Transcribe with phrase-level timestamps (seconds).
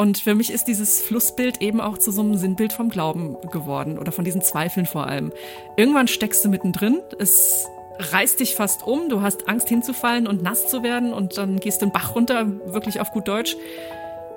[0.00, 3.98] Und für mich ist dieses Flussbild eben auch zu so einem Sinnbild vom Glauben geworden
[3.98, 5.32] oder von diesen Zweifeln vor allem.
[5.76, 7.66] Irgendwann steckst du mittendrin, es
[7.98, 11.82] reißt dich fast um, du hast Angst hinzufallen und nass zu werden und dann gehst
[11.82, 13.56] du den Bach runter, wirklich auf gut Deutsch.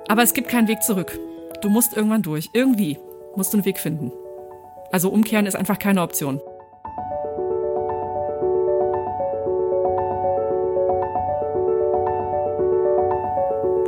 [0.08, 1.16] Aber es gibt keinen Weg zurück.
[1.60, 2.50] Du musst irgendwann durch.
[2.52, 2.98] Irgendwie
[3.36, 4.10] musst du einen Weg finden.
[4.90, 6.40] Also umkehren ist einfach keine Option.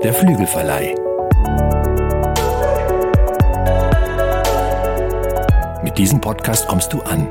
[0.05, 0.95] Der Flügelverleih.
[5.95, 7.31] Mit diesem Podcast kommst du an.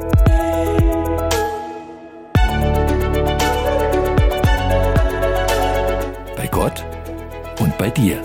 [6.37, 6.85] Bei Gott
[7.59, 8.21] und bei dir.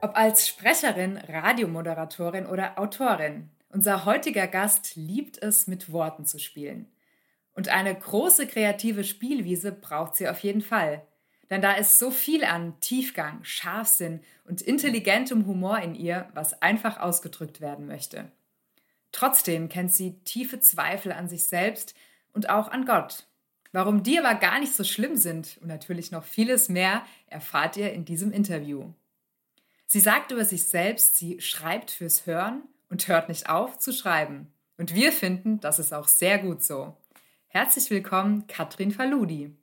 [0.00, 6.90] Ob als Sprecherin, Radiomoderatorin oder Autorin, unser heutiger Gast liebt es, mit Worten zu spielen.
[7.52, 11.02] Und eine große kreative Spielwiese braucht sie auf jeden Fall.
[11.50, 16.98] Denn da ist so viel an Tiefgang, Scharfsinn und intelligentem Humor in ihr, was einfach
[16.98, 18.30] ausgedrückt werden möchte.
[19.12, 21.94] Trotzdem kennt sie tiefe Zweifel an sich selbst
[22.32, 23.26] und auch an Gott.
[23.72, 27.92] Warum die aber gar nicht so schlimm sind und natürlich noch vieles mehr, erfahrt ihr
[27.92, 28.92] in diesem Interview.
[29.86, 34.52] Sie sagt über sich selbst, sie schreibt fürs Hören und hört nicht auf zu schreiben.
[34.76, 36.96] Und wir finden, das ist auch sehr gut so.
[37.48, 39.56] Herzlich willkommen, Katrin Faludi.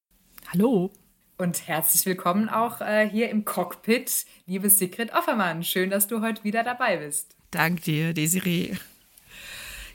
[0.52, 0.92] Hallo.
[1.38, 5.66] Und herzlich willkommen auch äh, hier im Cockpit, liebe Sigrid Offermann.
[5.66, 7.36] Schön, dass du heute wieder dabei bist.
[7.52, 8.72] Dank dir, Desiree.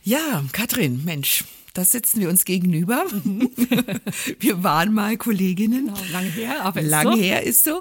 [0.03, 3.07] Ja, Katrin, Mensch, da sitzen wir uns gegenüber.
[4.39, 5.87] wir waren mal Kolleginnen.
[5.87, 7.23] Genau, lange her, aber Lange so.
[7.23, 7.81] her ist so.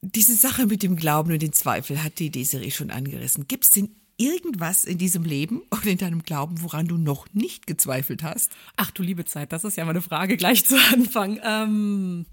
[0.00, 3.48] Diese Sache mit dem Glauben und den Zweifel hat die Desiree schon angerissen.
[3.48, 7.66] Gibt es denn irgendwas in diesem Leben oder in deinem Glauben, woran du noch nicht
[7.66, 8.52] gezweifelt hast?
[8.76, 11.38] Ach du liebe Zeit, das ist ja mal eine Frage gleich zu Anfang.
[11.44, 12.26] Ähm,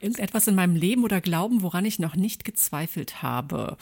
[0.00, 3.76] irgendetwas in meinem Leben oder Glauben, woran ich noch nicht gezweifelt habe.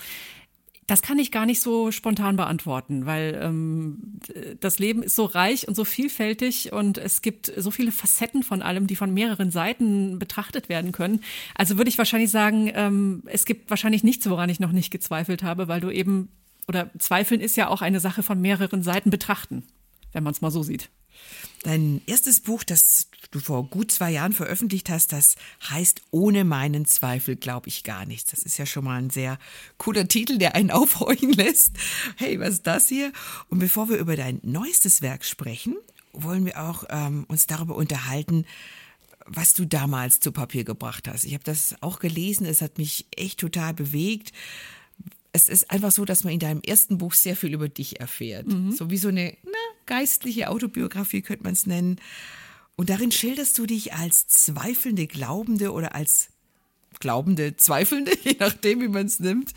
[0.86, 4.21] Das kann ich gar nicht so spontan beantworten, weil ähm,
[4.60, 8.62] das Leben ist so reich und so vielfältig und es gibt so viele Facetten von
[8.62, 11.25] allem, die von mehreren Seiten betrachtet werden können.
[11.56, 15.43] Also würde ich wahrscheinlich sagen, ähm, es gibt wahrscheinlich nichts, woran ich noch nicht gezweifelt
[15.43, 16.28] habe, weil du eben
[16.69, 19.65] oder Zweifeln ist ja auch eine Sache von mehreren Seiten betrachten,
[20.12, 20.88] wenn man es mal so sieht.
[21.66, 25.34] Dein erstes Buch, das du vor gut zwei Jahren veröffentlicht hast, das
[25.69, 28.31] heißt Ohne meinen Zweifel glaube ich gar nichts.
[28.31, 29.37] Das ist ja schon mal ein sehr
[29.76, 31.72] cooler Titel, der einen aufhorchen lässt.
[32.15, 33.12] Hey, was ist das hier?
[33.49, 35.75] Und bevor wir über dein neuestes Werk sprechen,
[36.12, 38.44] wollen wir auch ähm, uns darüber unterhalten,
[39.26, 41.25] was du damals zu Papier gebracht hast.
[41.25, 44.32] Ich habe das auch gelesen, es hat mich echt total bewegt
[45.32, 48.47] es ist einfach so, dass man in deinem ersten Buch sehr viel über dich erfährt.
[48.47, 48.72] Mhm.
[48.72, 51.97] So wie so eine na, geistliche Autobiografie könnte man es nennen.
[52.77, 56.29] Und darin schilderst du dich als zweifelnde Glaubende oder als
[57.01, 59.53] glaubende Zweifelnde, je nachdem, wie man es nimmt.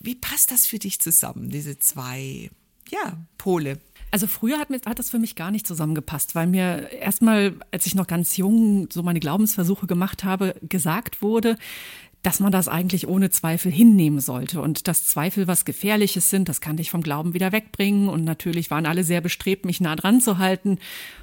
[0.00, 2.50] Wie passt das für dich zusammen, diese zwei
[2.90, 3.78] ja, Pole?
[4.10, 7.86] Also früher hat, mir, hat das für mich gar nicht zusammengepasst, weil mir erstmal, als
[7.86, 11.56] ich noch ganz jung so meine Glaubensversuche gemacht habe, gesagt wurde,
[12.22, 14.60] dass man das eigentlich ohne Zweifel hinnehmen sollte.
[14.60, 18.08] Und dass Zweifel was Gefährliches sind, das kann dich vom Glauben wieder wegbringen.
[18.08, 20.78] Und natürlich waren alle sehr bestrebt, mich nah dran zu halten.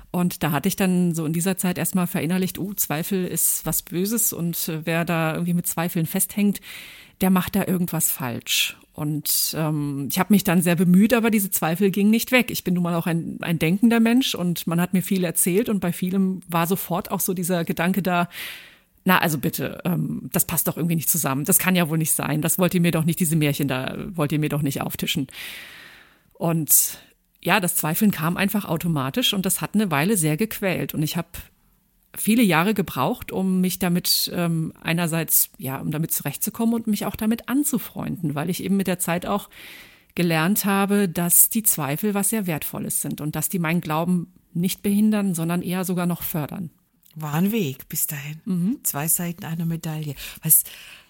[0.09, 3.83] Und da hatte ich dann so in dieser Zeit erstmal verinnerlicht, oh, Zweifel ist was
[3.83, 4.33] Böses.
[4.33, 6.61] Und äh, wer da irgendwie mit Zweifeln festhängt,
[7.21, 8.77] der macht da irgendwas falsch.
[8.93, 12.49] Und ähm, ich habe mich dann sehr bemüht, aber diese Zweifel gingen nicht weg.
[12.49, 15.69] Ich bin nun mal auch ein, ein denkender Mensch und man hat mir viel erzählt.
[15.69, 18.27] Und bei vielem war sofort auch so dieser Gedanke da,
[19.07, 21.45] na, also bitte, ähm, das passt doch irgendwie nicht zusammen.
[21.45, 22.41] Das kann ja wohl nicht sein.
[22.41, 25.27] Das wollt ihr mir doch nicht, diese Märchen da, wollt ihr mir doch nicht auftischen.
[26.33, 26.97] Und
[27.41, 30.93] ja, das Zweifeln kam einfach automatisch und das hat eine Weile sehr gequält.
[30.93, 31.29] Und ich habe
[32.17, 37.15] viele Jahre gebraucht, um mich damit ähm, einerseits, ja, um damit zurechtzukommen und mich auch
[37.15, 39.47] damit anzufreunden, weil ich eben mit der Zeit auch
[40.15, 44.83] gelernt habe, dass die Zweifel was sehr Wertvolles sind und dass die meinen Glauben nicht
[44.83, 46.71] behindern, sondern eher sogar noch fördern
[47.19, 48.41] war ein Weg bis dahin.
[48.45, 48.79] Mhm.
[48.83, 50.15] Zwei Seiten einer Medaille.
[50.43, 50.63] Was,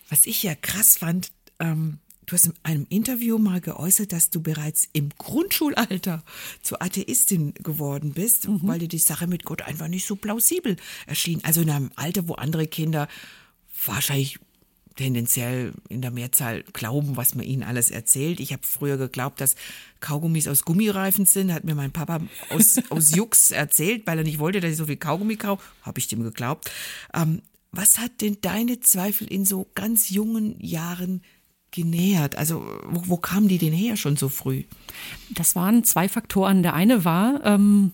[0.10, 4.42] was ich ja krass fand, ähm, du hast in einem Interview mal geäußert, dass du
[4.42, 6.24] bereits im Grundschulalter
[6.62, 8.62] zur Atheistin geworden bist, mhm.
[8.64, 11.44] weil dir die Sache mit Gott einfach nicht so plausibel erschien.
[11.44, 13.08] Also in einem Alter, wo andere Kinder
[13.86, 14.40] wahrscheinlich
[14.98, 18.40] tendenziell in der Mehrzahl glauben, was man ihnen alles erzählt.
[18.42, 19.56] Ich habe früher geglaubt, dass
[20.02, 24.40] Kaugummis aus Gummireifen sind, hat mir mein Papa aus, aus Jux erzählt, weil er nicht
[24.40, 25.64] wollte, dass ich so viel Kaugummi kaufe.
[25.84, 26.70] Habe ich dem geglaubt.
[27.14, 27.42] Ähm,
[27.72, 31.22] was hat denn deine Zweifel in so ganz jungen Jahren
[31.72, 32.36] genähert?
[32.36, 34.64] Also wo, wo kamen die denn her schon so früh?
[35.30, 36.64] Das waren zwei Faktoren.
[36.64, 37.94] Der eine war, ähm,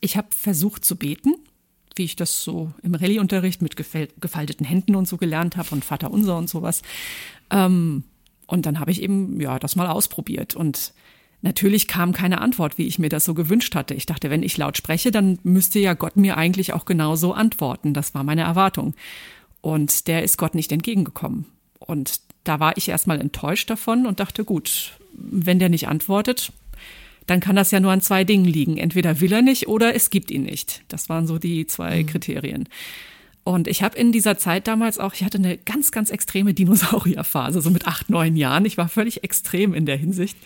[0.00, 1.34] ich habe versucht zu beten
[1.96, 6.10] wie ich das so im Rallye-Unterricht mit gefalteten Händen und so gelernt habe und Vater
[6.10, 6.82] unser und sowas.
[7.50, 8.04] Ähm,
[8.46, 10.92] und dann habe ich eben ja das mal ausprobiert und
[11.44, 13.92] Natürlich kam keine Antwort, wie ich mir das so gewünscht hatte.
[13.92, 17.92] Ich dachte, wenn ich laut spreche, dann müsste ja Gott mir eigentlich auch genauso antworten.
[17.92, 18.94] Das war meine Erwartung.
[19.60, 21.44] Und der ist Gott nicht entgegengekommen.
[21.80, 26.50] Und da war ich erstmal enttäuscht davon und dachte, gut, wenn der nicht antwortet,
[27.26, 28.76] dann kann das ja nur an zwei Dingen liegen.
[28.76, 30.82] Entweder will er nicht oder es gibt ihn nicht.
[30.88, 32.06] Das waren so die zwei mhm.
[32.06, 32.68] Kriterien.
[33.44, 37.60] Und ich habe in dieser Zeit damals auch, ich hatte eine ganz, ganz extreme Dinosaurierphase,
[37.60, 38.64] so mit acht, neun Jahren.
[38.64, 40.36] Ich war völlig extrem in der Hinsicht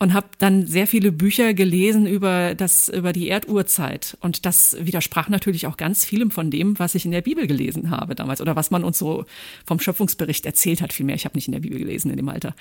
[0.00, 5.28] und habe dann sehr viele Bücher gelesen über das über die Erdurzeit und das widersprach
[5.28, 8.56] natürlich auch ganz vielem von dem, was ich in der Bibel gelesen habe damals oder
[8.56, 9.26] was man uns so
[9.66, 10.94] vom Schöpfungsbericht erzählt hat.
[10.94, 12.54] Vielmehr, ich habe nicht in der Bibel gelesen in dem Alter.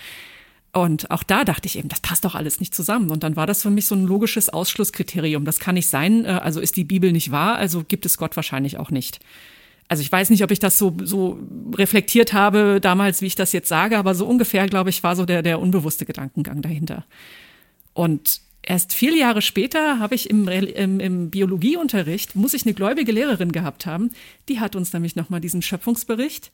[0.71, 3.09] Und auch da dachte ich eben, das passt doch alles nicht zusammen.
[3.09, 5.43] Und dann war das für mich so ein logisches Ausschlusskriterium.
[5.43, 6.25] Das kann nicht sein.
[6.25, 9.19] Äh, also ist die Bibel nicht wahr, also gibt es Gott wahrscheinlich auch nicht.
[9.87, 11.39] Also ich weiß nicht, ob ich das so, so
[11.73, 15.25] reflektiert habe damals, wie ich das jetzt sage, aber so ungefähr, glaube ich, war so
[15.25, 17.05] der, der unbewusste Gedankengang dahinter.
[17.93, 23.11] Und erst viele Jahre später habe ich im, im, im, Biologieunterricht, muss ich eine gläubige
[23.11, 24.11] Lehrerin gehabt haben,
[24.47, 26.51] die hat uns nämlich nochmal diesen Schöpfungsbericht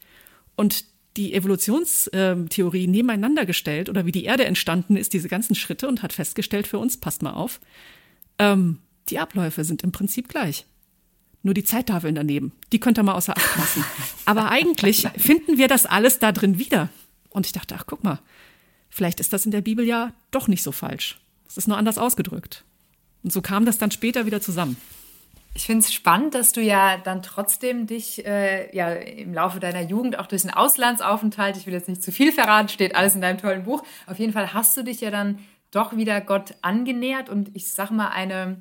[0.56, 0.86] und
[1.18, 6.14] die Evolutionstheorie nebeneinander gestellt oder wie die Erde entstanden ist, diese ganzen Schritte und hat
[6.14, 7.60] festgestellt für uns, passt mal auf,
[8.38, 8.80] ähm,
[9.10, 10.66] die Abläufe sind im Prinzip gleich.
[11.44, 13.86] Nur die Zeittafeln daneben, die könnt ihr mal außer Acht lassen.
[14.26, 16.90] Aber eigentlich finden wir das alles da drin wieder.
[17.30, 18.20] Und ich dachte, ach guck mal,
[18.90, 21.20] vielleicht ist das in der Bibel ja doch nicht so falsch.
[21.48, 22.64] Es ist nur anders ausgedrückt.
[23.24, 24.76] Und so kam das dann später wieder zusammen.
[25.58, 29.82] Ich finde es spannend, dass du ja dann trotzdem dich äh, ja im Laufe deiner
[29.82, 33.22] Jugend auch durch einen Auslandsaufenthalt, ich will jetzt nicht zu viel verraten, steht alles in
[33.22, 33.82] deinem tollen Buch.
[34.06, 35.40] Auf jeden Fall hast du dich ja dann
[35.72, 38.58] doch wieder Gott angenähert und ich sag mal eine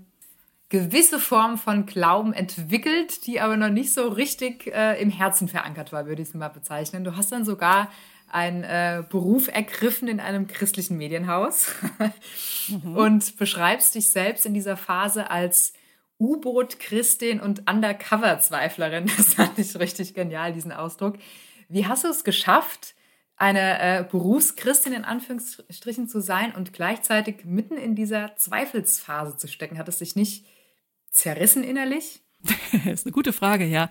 [0.69, 5.93] gewisse Form von Glauben entwickelt, die aber noch nicht so richtig äh, im Herzen verankert
[5.93, 7.03] war, würde ich es mal bezeichnen.
[7.03, 7.91] Du hast dann sogar
[8.29, 11.73] einen äh, Beruf ergriffen in einem christlichen Medienhaus
[12.69, 12.97] mhm.
[12.97, 15.74] und beschreibst dich selbst in dieser Phase als
[16.19, 19.11] U-Boot-Christin und Undercover-Zweiflerin.
[19.17, 21.19] Das fand ich richtig genial, diesen Ausdruck.
[21.69, 22.95] Wie hast du es geschafft,
[23.37, 29.79] eine äh, Berufschristin in Anführungsstrichen zu sein und gleichzeitig mitten in dieser Zweifelsphase zu stecken?
[29.79, 30.47] Hat es dich nicht
[31.11, 32.21] zerrissen innerlich?
[32.73, 33.89] das ist eine gute Frage, ja.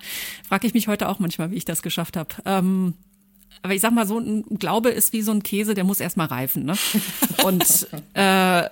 [0.48, 2.36] Frage ich mich heute auch manchmal, wie ich das geschafft habe.
[2.46, 2.94] Ähm,
[3.62, 6.28] aber ich sag mal, so ein Glaube ist wie so ein Käse, der muss erstmal
[6.28, 6.66] reifen.
[6.66, 6.76] Ne?
[7.44, 8.70] Und äh,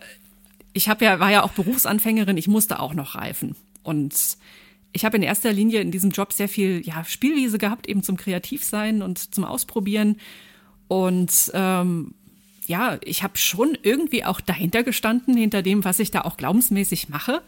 [0.74, 3.56] ich habe ja, war ja auch Berufsanfängerin, ich musste auch noch reifen.
[3.84, 4.14] Und
[4.94, 8.18] ich habe in erster Linie in diesem Job sehr viel ja, Spielwiese gehabt, eben zum
[8.18, 10.18] Kreativsein und zum Ausprobieren.
[10.88, 12.14] Und ähm,
[12.68, 17.10] ja, ich habe schon irgendwie auch dahinter gestanden, hinter dem, was ich da auch glaubensmäßig
[17.10, 17.42] mache.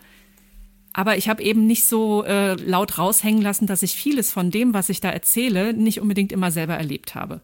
[0.94, 4.74] Aber ich habe eben nicht so äh, laut raushängen lassen, dass ich vieles von dem,
[4.74, 7.42] was ich da erzähle, nicht unbedingt immer selber erlebt habe.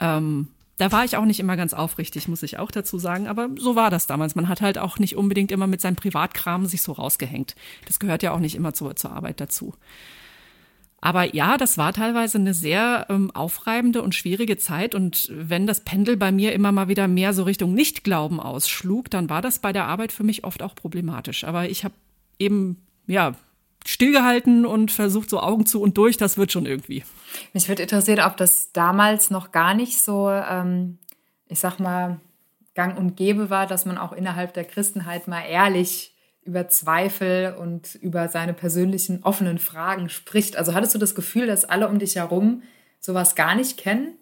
[0.00, 0.48] Ähm,
[0.78, 3.28] da war ich auch nicht immer ganz aufrichtig, muss ich auch dazu sagen.
[3.28, 4.34] Aber so war das damals.
[4.34, 7.54] Man hat halt auch nicht unbedingt immer mit seinem Privatkram sich so rausgehängt.
[7.86, 9.74] Das gehört ja auch nicht immer zur, zur Arbeit dazu.
[11.00, 14.94] Aber ja, das war teilweise eine sehr ähm, aufreibende und schwierige Zeit.
[14.94, 19.30] Und wenn das Pendel bei mir immer mal wieder mehr so Richtung Nichtglauben ausschlug, dann
[19.30, 21.44] war das bei der Arbeit für mich oft auch problematisch.
[21.44, 21.94] Aber ich habe
[22.38, 23.34] eben, ja,
[23.86, 27.04] stillgehalten und versucht so Augen zu und durch, das wird schon irgendwie.
[27.52, 30.98] Mich würde interessieren, ob das damals noch gar nicht so, ähm,
[31.48, 32.20] ich sag mal,
[32.74, 36.14] gang und gäbe war, dass man auch innerhalb der Christenheit mal ehrlich
[36.44, 40.56] über Zweifel und über seine persönlichen offenen Fragen spricht.
[40.56, 42.62] Also hattest du das Gefühl, dass alle um dich herum
[43.00, 44.16] sowas gar nicht kennen?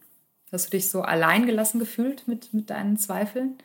[0.50, 3.58] Hast du dich so alleingelassen gefühlt mit, mit deinen Zweifeln?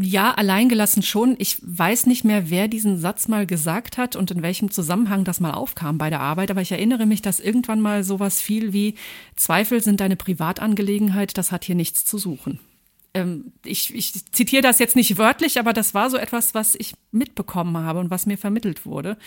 [0.00, 1.34] Ja, alleingelassen schon.
[1.38, 5.40] Ich weiß nicht mehr, wer diesen Satz mal gesagt hat und in welchem Zusammenhang das
[5.40, 8.94] mal aufkam bei der Arbeit, aber ich erinnere mich, dass irgendwann mal sowas fiel wie
[9.36, 12.60] Zweifel sind eine Privatangelegenheit, das hat hier nichts zu suchen.
[13.14, 16.94] Ähm, ich, ich zitiere das jetzt nicht wörtlich, aber das war so etwas, was ich
[17.10, 19.18] mitbekommen habe und was mir vermittelt wurde.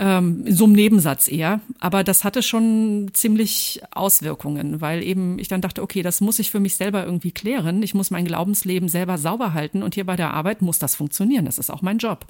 [0.00, 1.60] Ähm, in so einem Nebensatz eher.
[1.80, 6.52] Aber das hatte schon ziemlich Auswirkungen, weil eben ich dann dachte, okay, das muss ich
[6.52, 7.82] für mich selber irgendwie klären.
[7.82, 11.46] Ich muss mein Glaubensleben selber sauber halten und hier bei der Arbeit muss das funktionieren.
[11.46, 12.26] Das ist auch mein Job.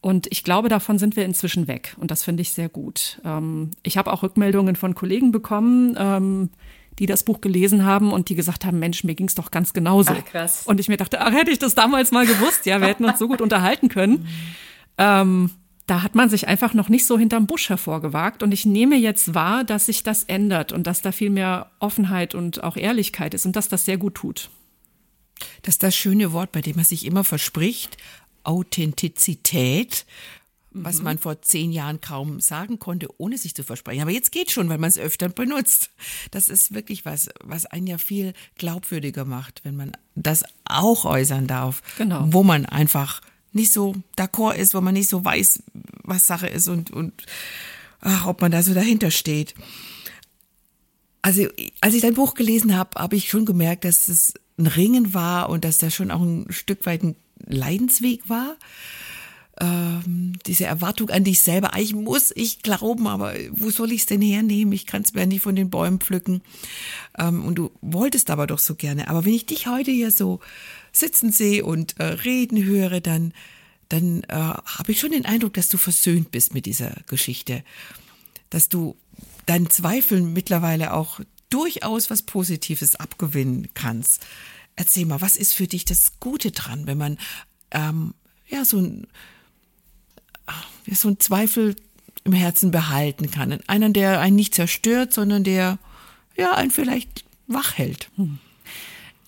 [0.00, 1.94] Und ich glaube, davon sind wir inzwischen weg.
[1.98, 3.20] Und das finde ich sehr gut.
[3.24, 6.48] Ähm, ich habe auch Rückmeldungen von Kollegen bekommen, ähm,
[6.98, 10.14] die das Buch gelesen haben und die gesagt haben, Mensch, mir ging's doch ganz genauso.
[10.16, 10.66] Ach, krass.
[10.66, 13.18] Und ich mir dachte, ach, hätte ich das damals mal gewusst, ja, wir hätten uns
[13.18, 14.26] so gut unterhalten können.
[15.02, 15.50] Ähm,
[15.90, 18.44] da hat man sich einfach noch nicht so hinterm Busch hervorgewagt.
[18.44, 22.36] Und ich nehme jetzt wahr, dass sich das ändert und dass da viel mehr Offenheit
[22.36, 24.50] und auch Ehrlichkeit ist und dass das sehr gut tut.
[25.62, 27.96] Das ist das schöne Wort, bei dem man sich immer verspricht,
[28.44, 30.06] Authentizität.
[30.72, 34.02] was man vor zehn Jahren kaum sagen konnte, ohne sich zu versprechen.
[34.02, 35.90] Aber jetzt geht schon, weil man es öfter benutzt.
[36.30, 41.48] Das ist wirklich was, was einen ja viel glaubwürdiger macht, wenn man das auch äußern
[41.48, 41.82] darf.
[41.98, 42.26] Genau.
[42.28, 43.20] Wo man einfach
[43.52, 45.62] nicht so d'accord ist, wo man nicht so weiß,
[46.04, 47.12] was Sache ist und, und
[48.00, 49.54] ach, ob man da so dahinter steht.
[51.22, 51.46] Also,
[51.80, 55.50] als ich dein Buch gelesen habe, habe ich schon gemerkt, dass es ein Ringen war
[55.50, 57.16] und dass das schon auch ein Stück weit ein
[57.46, 58.56] Leidensweg war.
[59.60, 64.06] Ähm, diese Erwartung an dich selber, eigentlich muss ich glauben, aber wo soll ich es
[64.06, 64.72] denn hernehmen?
[64.72, 66.40] Ich kann es mir nicht von den Bäumen pflücken.
[67.18, 69.08] Ähm, und du wolltest aber doch so gerne.
[69.08, 70.40] Aber wenn ich dich heute hier so
[70.92, 73.32] sitzen sehe und äh, reden höre, dann,
[73.88, 77.64] dann äh, habe ich schon den Eindruck, dass du versöhnt bist mit dieser Geschichte.
[78.50, 78.96] Dass du
[79.46, 81.20] deinen Zweifeln mittlerweile auch
[81.50, 84.24] durchaus was Positives abgewinnen kannst.
[84.76, 87.18] Erzähl mal, was ist für dich das Gute dran, wenn man
[87.72, 88.14] ähm,
[88.48, 89.06] ja so ein,
[90.90, 91.76] so ein Zweifel
[92.24, 93.58] im Herzen behalten kann?
[93.66, 95.78] Einer, der einen nicht zerstört, sondern der
[96.36, 98.10] ja einen vielleicht wach hält.
[98.16, 98.38] Hm.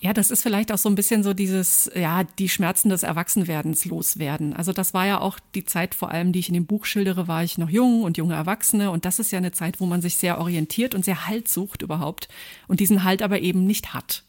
[0.03, 3.85] Ja, das ist vielleicht auch so ein bisschen so dieses, ja, die Schmerzen des Erwachsenwerdens
[3.85, 4.53] loswerden.
[4.53, 7.29] Also das war ja auch die Zeit vor allem, die ich in dem Buch schildere,
[7.29, 8.91] war ich noch jung und junge Erwachsene.
[8.91, 11.83] Und das ist ja eine Zeit, wo man sich sehr orientiert und sehr Halt sucht
[11.83, 12.27] überhaupt
[12.67, 14.25] und diesen Halt aber eben nicht hat.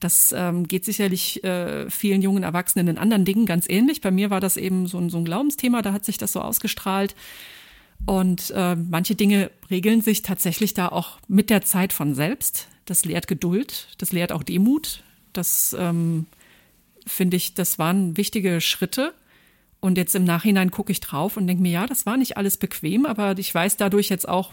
[0.00, 4.00] Das ähm, geht sicherlich äh, vielen jungen Erwachsenen in anderen Dingen ganz ähnlich.
[4.00, 6.40] Bei mir war das eben so ein, so ein Glaubensthema, da hat sich das so
[6.40, 7.14] ausgestrahlt.
[8.06, 12.68] Und äh, manche Dinge regeln sich tatsächlich da auch mit der Zeit von selbst.
[12.86, 16.26] Das lehrt Geduld, das lehrt auch Demut, das ähm,
[17.06, 19.14] finde ich, das waren wichtige Schritte.
[19.82, 22.58] Und jetzt im Nachhinein gucke ich drauf und denke mir, ja, das war nicht alles
[22.58, 24.52] bequem, aber ich weiß dadurch jetzt auch,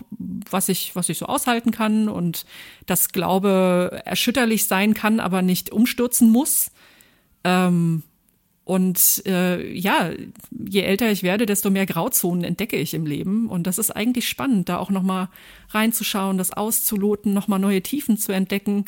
[0.50, 2.46] was ich, was ich so aushalten kann und
[2.86, 6.72] dass Glaube erschütterlich sein kann, aber nicht umstürzen muss.
[7.43, 8.03] Ähm,
[8.63, 10.12] und äh, ja,
[10.51, 13.48] je älter ich werde, desto mehr Grauzonen entdecke ich im Leben.
[13.50, 15.29] Und das ist eigentlich spannend, da auch nochmal
[15.69, 18.86] reinzuschauen, das auszuloten, nochmal neue Tiefen zu entdecken.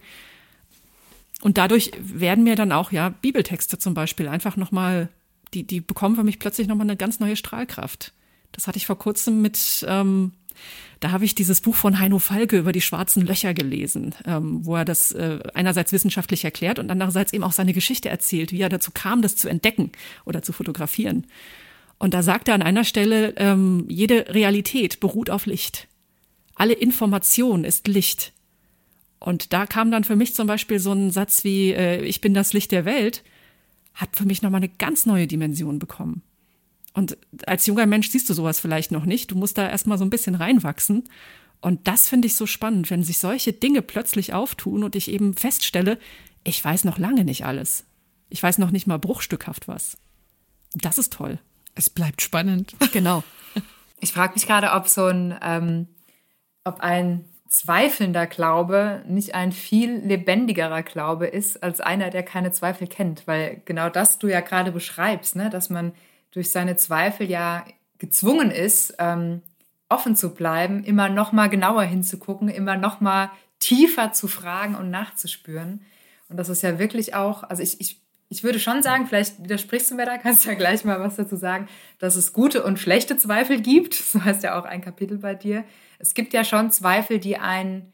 [1.41, 5.09] Und dadurch werden mir dann auch ja Bibeltexte zum Beispiel einfach nochmal,
[5.53, 8.13] die, die bekommen für mich plötzlich nochmal eine ganz neue Strahlkraft.
[8.51, 10.33] Das hatte ich vor kurzem mit, ähm,
[10.99, 14.75] da habe ich dieses Buch von Heino Falke über die schwarzen Löcher gelesen, ähm, wo
[14.75, 18.69] er das äh, einerseits wissenschaftlich erklärt und andererseits eben auch seine Geschichte erzählt, wie er
[18.69, 19.91] dazu kam, das zu entdecken
[20.25, 21.25] oder zu fotografieren.
[21.99, 25.87] Und da sagt er an einer Stelle, ähm, jede Realität beruht auf Licht.
[26.55, 28.33] Alle Information ist Licht.
[29.19, 32.33] Und da kam dann für mich zum Beispiel so ein Satz wie, äh, ich bin
[32.33, 33.23] das Licht der Welt,
[33.93, 36.21] hat für mich nochmal eine ganz neue Dimension bekommen.
[36.93, 39.31] Und als junger Mensch siehst du sowas vielleicht noch nicht.
[39.31, 41.03] Du musst da erstmal so ein bisschen reinwachsen.
[41.61, 45.35] Und das finde ich so spannend, wenn sich solche Dinge plötzlich auftun und ich eben
[45.35, 45.99] feststelle,
[46.43, 47.85] ich weiß noch lange nicht alles.
[48.29, 49.97] Ich weiß noch nicht mal bruchstückhaft was.
[50.73, 51.39] Das ist toll.
[51.75, 52.75] Es bleibt spannend.
[52.93, 53.23] Genau.
[54.01, 55.87] Ich frage mich gerade, ob so ein, ähm,
[56.63, 62.87] ob ein zweifelnder Glaube nicht ein viel lebendigerer Glaube ist als einer, der keine Zweifel
[62.87, 65.49] kennt, weil genau das du ja gerade beschreibst, ne?
[65.49, 65.93] dass man
[66.31, 67.65] durch seine Zweifel ja
[67.97, 69.41] gezwungen ist, ähm,
[69.89, 74.91] offen zu bleiben, immer noch mal genauer hinzugucken, immer noch mal tiefer zu fragen und
[74.91, 75.81] nachzuspüren.
[76.29, 79.89] Und das ist ja wirklich auch, also ich, ich, ich würde schon sagen, vielleicht widersprichst
[79.89, 83.17] du mir da, kannst ja gleich mal was dazu sagen, dass es gute und schlechte
[83.17, 83.95] Zweifel gibt.
[84.09, 85.65] So heißt ja auch ein Kapitel bei dir
[85.99, 87.93] es gibt ja schon Zweifel, die einen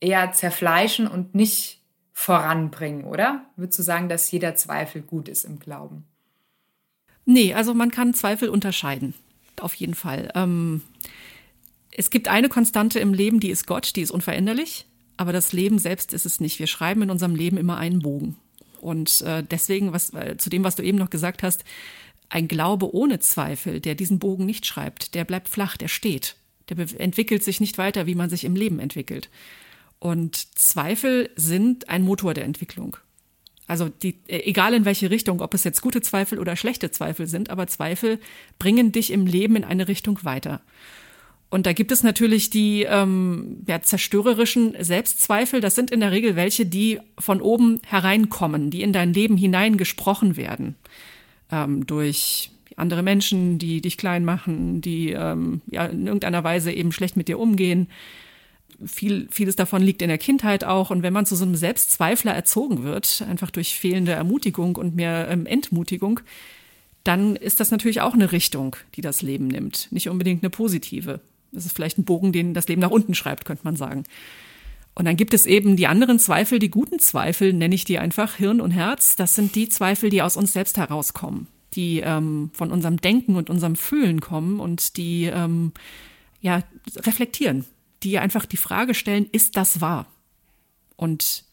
[0.00, 3.44] eher zerfleischen und nicht voranbringen, oder?
[3.56, 6.04] Würdest du sagen, dass jeder Zweifel gut ist im Glauben?
[7.26, 9.14] Nee, also man kann Zweifel unterscheiden.
[9.60, 10.30] Auf jeden Fall.
[10.34, 10.82] Ähm,
[11.92, 14.86] es gibt eine Konstante im Leben, die ist Gott, die ist unveränderlich.
[15.16, 16.58] Aber das Leben selbst ist es nicht.
[16.58, 18.36] Wir schreiben in unserem Leben immer einen Bogen.
[18.80, 21.64] Und äh, deswegen, was, äh, zu dem, was du eben noch gesagt hast,
[22.30, 26.36] ein Glaube ohne Zweifel, der diesen Bogen nicht schreibt, der bleibt flach, der steht.
[26.70, 29.28] Der entwickelt sich nicht weiter, wie man sich im Leben entwickelt.
[29.98, 32.96] Und Zweifel sind ein Motor der Entwicklung.
[33.66, 37.28] Also die, äh, egal in welche Richtung, ob es jetzt gute Zweifel oder schlechte Zweifel
[37.28, 38.18] sind, aber Zweifel
[38.58, 40.60] bringen dich im Leben in eine Richtung weiter.
[41.50, 45.60] Und da gibt es natürlich die ähm, ja, zerstörerischen Selbstzweifel.
[45.60, 50.36] Das sind in der Regel welche, die von oben hereinkommen, die in dein Leben hineingesprochen
[50.36, 50.76] werden
[51.50, 52.50] ähm, durch
[52.80, 57.28] andere Menschen, die dich klein machen, die ähm, ja, in irgendeiner Weise eben schlecht mit
[57.28, 57.88] dir umgehen.
[58.84, 60.90] Viel, vieles davon liegt in der Kindheit auch.
[60.90, 65.28] Und wenn man zu so einem Selbstzweifler erzogen wird, einfach durch fehlende Ermutigung und mehr
[65.28, 66.20] ähm, Entmutigung,
[67.04, 69.88] dann ist das natürlich auch eine Richtung, die das Leben nimmt.
[69.90, 71.20] Nicht unbedingt eine positive.
[71.52, 74.04] Das ist vielleicht ein Bogen, den das Leben nach unten schreibt, könnte man sagen.
[74.94, 78.34] Und dann gibt es eben die anderen Zweifel, die guten Zweifel, nenne ich die einfach
[78.34, 79.16] Hirn und Herz.
[79.16, 83.50] Das sind die Zweifel, die aus uns selbst herauskommen die ähm, von unserem Denken und
[83.50, 85.72] unserem Fühlen kommen und die ähm,
[86.40, 86.62] ja
[86.96, 87.64] reflektieren,
[88.02, 90.06] die einfach die Frage stellen, ist das wahr?
[90.96, 91.44] Und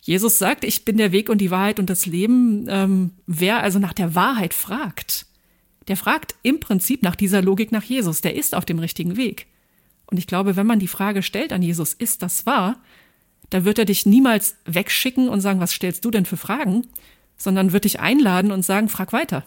[0.00, 2.66] Jesus sagt, ich bin der Weg und die Wahrheit und das Leben.
[2.68, 5.26] Ähm, wer also nach der Wahrheit fragt,
[5.88, 8.20] der fragt im Prinzip nach dieser Logik nach Jesus.
[8.20, 9.46] Der ist auf dem richtigen Weg.
[10.06, 12.80] Und ich glaube, wenn man die Frage stellt an Jesus, ist das wahr?
[13.50, 16.86] Da wird er dich niemals wegschicken und sagen, was stellst du denn für Fragen?
[17.36, 19.44] Sondern wird dich einladen und sagen, frag weiter.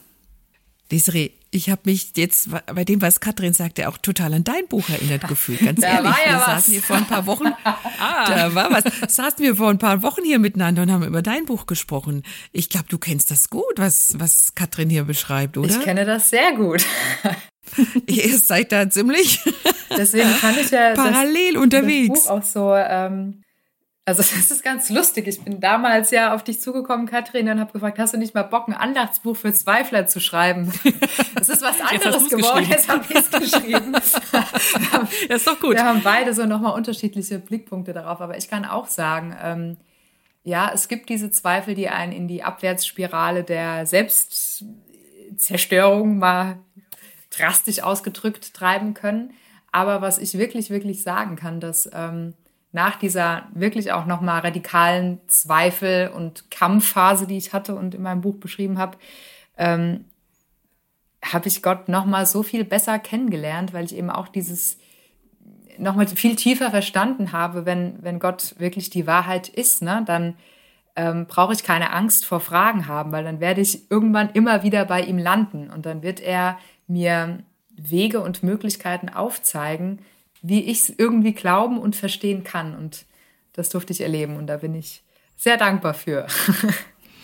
[0.91, 4.89] Desiree, ich habe mich jetzt bei dem, was Katrin sagte, auch total an dein Buch
[4.89, 5.59] erinnert gefühlt.
[5.59, 6.45] Ganz da ehrlich, war ja wir was.
[6.45, 7.47] saßen hier vor ein paar Wochen.
[7.63, 8.25] ah.
[8.27, 9.15] Da war was.
[9.15, 12.23] Saßen wir vor ein paar Wochen hier miteinander und haben über dein Buch gesprochen.
[12.51, 15.69] Ich glaube, du kennst das gut, was, was Katrin hier beschreibt, oder?
[15.69, 16.85] Ich kenne das sehr gut.
[18.07, 19.39] Ihr seid da ziemlich
[19.95, 22.13] Deswegen kann ich ja parallel das, unterwegs.
[22.13, 23.41] Das Buch auch so, ähm,
[24.05, 25.27] also das ist ganz lustig.
[25.27, 28.43] Ich bin damals ja auf dich zugekommen, Katrin, und habe gefragt, hast du nicht mal
[28.43, 30.73] Bock, ein Andachtsbuch für Zweifler zu schreiben?
[31.35, 33.93] Das ist was anderes geworden, jetzt habe ich es geschrieben.
[35.29, 35.75] ja, ist doch gut.
[35.75, 39.77] Wir haben beide so nochmal unterschiedliche Blickpunkte darauf, aber ich kann auch sagen, ähm,
[40.43, 46.57] ja, es gibt diese Zweifel, die einen in die Abwärtsspirale der Selbstzerstörung mal
[47.29, 49.31] drastisch ausgedrückt treiben können.
[49.71, 52.33] Aber was ich wirklich, wirklich sagen kann, dass ähm,
[52.71, 58.21] nach dieser wirklich auch nochmal radikalen Zweifel- und Kampfphase, die ich hatte und in meinem
[58.21, 58.97] Buch beschrieben habe,
[59.57, 60.05] ähm,
[61.23, 64.77] habe ich Gott nochmal so viel besser kennengelernt, weil ich eben auch dieses
[65.77, 70.35] nochmal viel tiefer verstanden habe, wenn, wenn Gott wirklich die Wahrheit ist, ne, dann
[70.95, 74.85] ähm, brauche ich keine Angst vor Fragen haben, weil dann werde ich irgendwann immer wieder
[74.85, 76.57] bei ihm landen und dann wird er
[76.87, 79.99] mir Wege und Möglichkeiten aufzeigen,
[80.41, 82.75] wie ich es irgendwie glauben und verstehen kann.
[82.75, 83.05] Und
[83.53, 85.03] das durfte ich erleben und da bin ich
[85.35, 86.27] sehr dankbar für.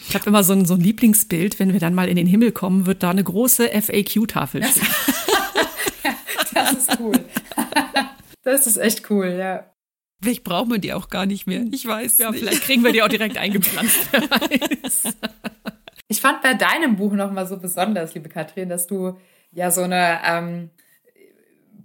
[0.07, 2.51] Ich habe immer so ein, so ein Lieblingsbild, wenn wir dann mal in den Himmel
[2.51, 4.87] kommen, wird da eine große FAQ-Tafel stehen.
[6.53, 7.19] das ist cool.
[8.43, 9.65] Das ist echt cool, ja.
[10.21, 11.65] Vielleicht brauchen wir die auch gar nicht mehr.
[11.71, 12.39] Ich weiß ja, nicht.
[12.39, 14.07] vielleicht kriegen wir die auch direkt eingepflanzt.
[16.07, 19.17] ich fand bei deinem Buch nochmal so besonders, liebe Katrin, dass du
[19.51, 20.69] ja so eine ähm,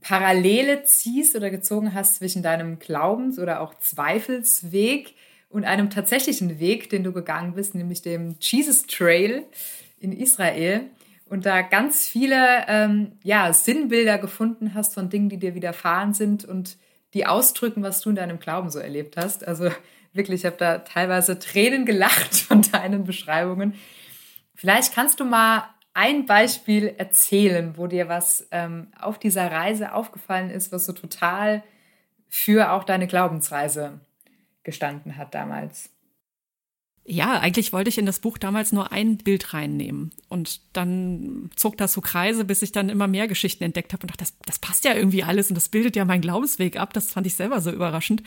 [0.01, 5.15] Parallele ziehst oder gezogen hast zwischen deinem Glaubens- oder auch Zweifelsweg
[5.49, 9.45] und einem tatsächlichen Weg, den du gegangen bist, nämlich dem Jesus Trail
[9.99, 10.91] in Israel
[11.31, 16.45] und da ganz viele ähm, ja, Sinnbilder gefunden hast von Dingen, die dir widerfahren sind
[16.45, 16.77] und
[17.15, 19.47] die ausdrücken, was du in deinem Glauben so erlebt hast.
[19.47, 19.71] Also
[20.13, 23.75] wirklich, ich habe da teilweise Tränen gelacht von deinen Beschreibungen.
[24.57, 30.51] Vielleicht kannst du mal ein Beispiel erzählen, wo dir was ähm, auf dieser Reise aufgefallen
[30.51, 31.63] ist, was so total
[32.29, 34.01] für auch deine Glaubensreise
[34.63, 35.91] gestanden hat damals?
[37.05, 40.13] Ja, eigentlich wollte ich in das Buch damals nur ein Bild reinnehmen.
[40.29, 44.11] Und dann zog das so Kreise, bis ich dann immer mehr Geschichten entdeckt habe und
[44.11, 46.93] dachte, das, das passt ja irgendwie alles und das bildet ja meinen Glaubensweg ab.
[46.93, 48.23] Das fand ich selber so überraschend.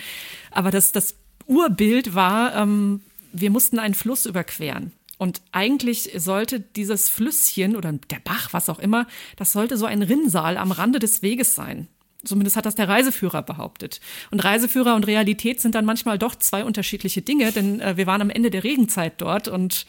[0.52, 4.92] Aber das, das Urbild war, ähm, wir mussten einen Fluss überqueren.
[5.18, 10.02] Und eigentlich sollte dieses Flüsschen oder der Bach, was auch immer, das sollte so ein
[10.02, 11.88] Rinnsal am Rande des Weges sein.
[12.26, 14.00] Zumindest hat das der Reiseführer behauptet.
[14.32, 18.22] Und Reiseführer und Realität sind dann manchmal doch zwei unterschiedliche Dinge, denn äh, wir waren
[18.22, 19.86] am Ende der Regenzeit dort und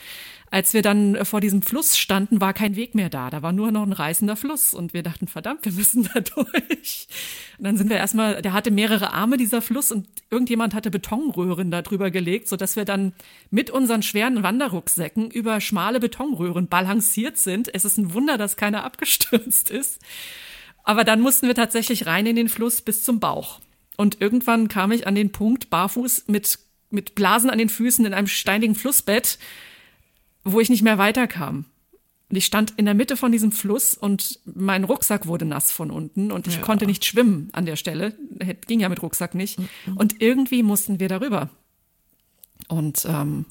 [0.54, 3.28] als wir dann äh, vor diesem Fluss standen, war kein Weg mehr da.
[3.28, 7.08] Da war nur noch ein reißender Fluss und wir dachten, verdammt, wir müssen da durch.
[7.58, 11.72] Und dann sind wir erstmal, der hatte mehrere Arme, dieser Fluss, und irgendjemand hatte Betonröhren
[11.72, 13.14] da drüber gelegt, sodass wir dann
[13.50, 17.74] mit unseren schweren Wanderrucksäcken über schmale Betonröhren balanciert sind.
[17.74, 20.00] Es ist ein Wunder, dass keiner abgestürzt ist.
[20.84, 23.60] Aber dann mussten wir tatsächlich rein in den Fluss bis zum Bauch.
[23.96, 26.58] Und irgendwann kam ich an den Punkt, barfuß mit,
[26.90, 29.38] mit Blasen an den Füßen in einem steinigen Flussbett,
[30.44, 31.64] wo ich nicht mehr weiterkam.
[32.28, 35.90] Und ich stand in der Mitte von diesem Fluss und mein Rucksack wurde nass von
[35.90, 36.60] unten und ich Ja.
[36.62, 38.14] konnte nicht schwimmen an der Stelle.
[38.66, 39.58] Ging ja mit Rucksack nicht.
[39.94, 41.50] Und irgendwie mussten wir darüber.
[42.68, 43.44] Und ähm,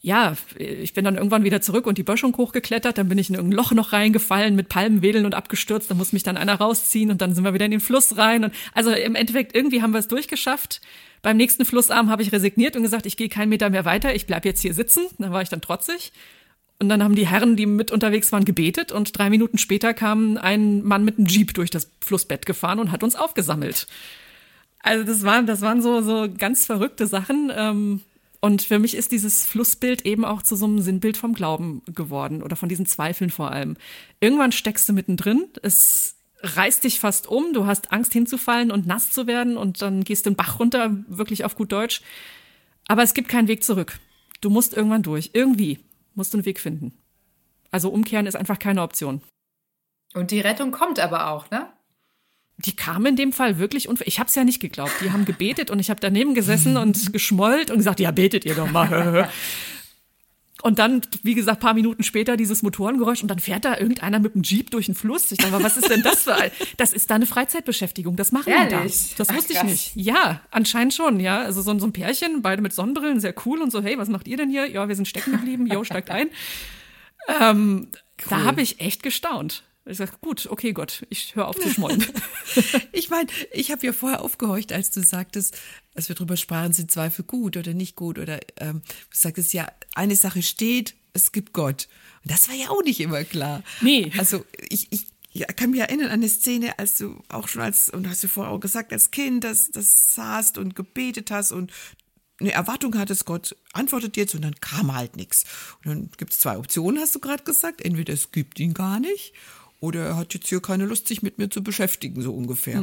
[0.00, 3.34] ja, ich bin dann irgendwann wieder zurück und die Böschung hochgeklettert, dann bin ich in
[3.34, 7.20] irgendein Loch noch reingefallen mit Palmenwedeln und abgestürzt, dann muss mich dann einer rausziehen und
[7.20, 8.44] dann sind wir wieder in den Fluss rein.
[8.44, 10.80] Und also im Endeffekt, irgendwie haben wir es durchgeschafft.
[11.20, 14.26] Beim nächsten Flussarm habe ich resigniert und gesagt, ich gehe keinen Meter mehr weiter, ich
[14.26, 15.06] bleib jetzt hier sitzen.
[15.18, 16.12] Dann war ich dann trotzig.
[16.80, 20.36] Und dann haben die Herren, die mit unterwegs waren, gebetet und drei Minuten später kam
[20.36, 23.88] ein Mann mit einem Jeep durch das Flussbett gefahren und hat uns aufgesammelt.
[24.80, 27.50] Also das waren, das waren so, so ganz verrückte Sachen.
[27.52, 28.02] Ähm,
[28.40, 32.42] und für mich ist dieses Flussbild eben auch zu so einem Sinnbild vom Glauben geworden
[32.42, 33.76] oder von diesen Zweifeln vor allem.
[34.20, 39.10] Irgendwann steckst du mittendrin, es reißt dich fast um, du hast Angst hinzufallen und nass
[39.10, 42.02] zu werden und dann gehst du den Bach runter, wirklich auf gut Deutsch.
[42.86, 43.98] Aber es gibt keinen Weg zurück.
[44.40, 45.30] Du musst irgendwann durch.
[45.32, 45.80] Irgendwie
[46.14, 46.96] musst du einen Weg finden.
[47.70, 49.20] Also umkehren ist einfach keine Option.
[50.14, 51.70] Und die Rettung kommt aber auch, ne?
[52.58, 54.92] Die kam in dem Fall wirklich unver Ich habe es ja nicht geglaubt.
[55.00, 58.54] Die haben gebetet und ich habe daneben gesessen und geschmollt und gesagt, ja, betet ihr
[58.54, 59.28] doch mal.
[60.60, 64.34] Und dann, wie gesagt, paar Minuten später dieses Motorengeräusch und dann fährt da irgendeiner mit
[64.34, 65.30] dem Jeep durch den Fluss.
[65.30, 66.50] Ich dachte, was ist denn das für ein?
[66.76, 68.16] Das ist da eine Freizeitbeschäftigung.
[68.16, 68.78] Das machen wir da.
[68.78, 69.14] Ehrlich?
[69.16, 69.70] Das Ach, wusste ich krass.
[69.70, 69.92] nicht.
[69.94, 71.42] Ja, anscheinend schon, ja.
[71.42, 74.26] Also so, so ein Pärchen, beide mit Sonnenbrillen, sehr cool und so, hey, was macht
[74.26, 74.68] ihr denn hier?
[74.68, 75.64] Ja, wir sind stecken geblieben.
[75.68, 76.28] Jo, steigt ein.
[77.40, 77.88] Ähm,
[78.28, 79.62] Da habe ich echt gestaunt.
[79.88, 82.04] Ich sag, gut, okay, Gott, ich höre auf zu schmollen.
[82.92, 85.56] Ich meine, ich habe ja vorher aufgehorcht, als du sagtest,
[85.94, 89.68] als wir drüber sprachen, sind Zweifel gut oder nicht gut oder ähm, du sagtest ja,
[89.94, 91.88] eine Sache steht, es gibt Gott.
[92.24, 93.62] Und das war ja auch nicht immer klar.
[93.80, 94.10] Nee.
[94.18, 97.88] Also ich, ich ja, kann mich erinnern an eine Szene, als du auch schon als,
[97.88, 101.72] und hast du vorher auch gesagt, als Kind, dass das saßt und gebetet hast und
[102.40, 105.44] eine Erwartung hattest, Gott antwortet jetzt und dann kam halt nichts.
[105.84, 107.82] Und dann gibt es zwei Optionen, hast du gerade gesagt.
[107.82, 109.32] Entweder es gibt ihn gar nicht
[109.80, 112.82] oder er hat jetzt hier keine Lust, sich mit mir zu beschäftigen, so ungefähr.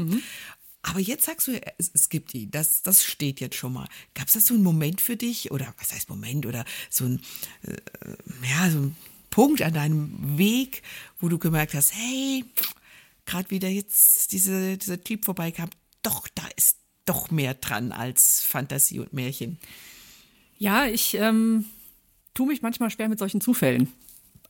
[0.88, 3.88] Aber jetzt sagst du, es, es gibt ihn, das, das steht jetzt schon mal.
[4.14, 7.22] Gab es da so einen Moment für dich oder was heißt Moment oder so ein,
[7.64, 7.76] äh,
[8.48, 8.96] ja, so ein
[9.32, 10.84] Punkt an deinem Weg,
[11.20, 12.46] wo du gemerkt hast, hey,
[13.26, 15.72] gerade wieder jetzt diese, dieser Typ vorbeikam,
[16.04, 19.58] doch, da ist doch mehr dran als Fantasie und Märchen.
[20.58, 21.66] Ja, ich ähm,
[22.36, 23.92] tue mich manchmal schwer mit solchen Zufällen.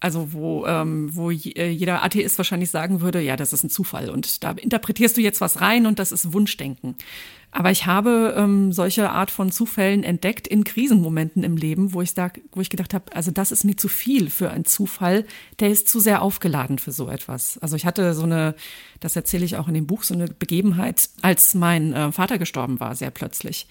[0.06, 4.12] Also wo, ähm, wo äh, jeder Atheist wahrscheinlich sagen würde, ja, das ist ein Zufall
[4.12, 6.94] und da interpretierst du jetzt was rein und das ist Wunschdenken.
[7.50, 12.14] Aber ich habe ähm, solche Art von Zufällen entdeckt in Krisenmomenten im Leben, wo ich
[12.14, 15.26] da, wo ich gedacht habe, also das ist mir zu viel für einen Zufall,
[15.60, 17.58] der ist zu sehr aufgeladen für so etwas.
[17.58, 18.54] Also ich hatte so eine,
[19.00, 22.80] das erzähle ich auch in dem Buch, so eine Begebenheit, als mein äh, Vater gestorben
[22.80, 23.68] war, sehr plötzlich.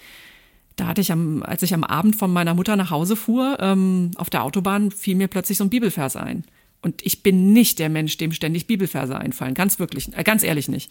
[0.76, 4.10] Da hatte ich am, als ich am Abend von meiner Mutter nach Hause fuhr, ähm,
[4.16, 6.44] auf der Autobahn fiel mir plötzlich so ein Bibelvers ein.
[6.82, 9.54] Und ich bin nicht der Mensch, dem ständig Bibelverse einfallen.
[9.54, 10.90] Ganz wirklich, äh, ganz ehrlich nicht.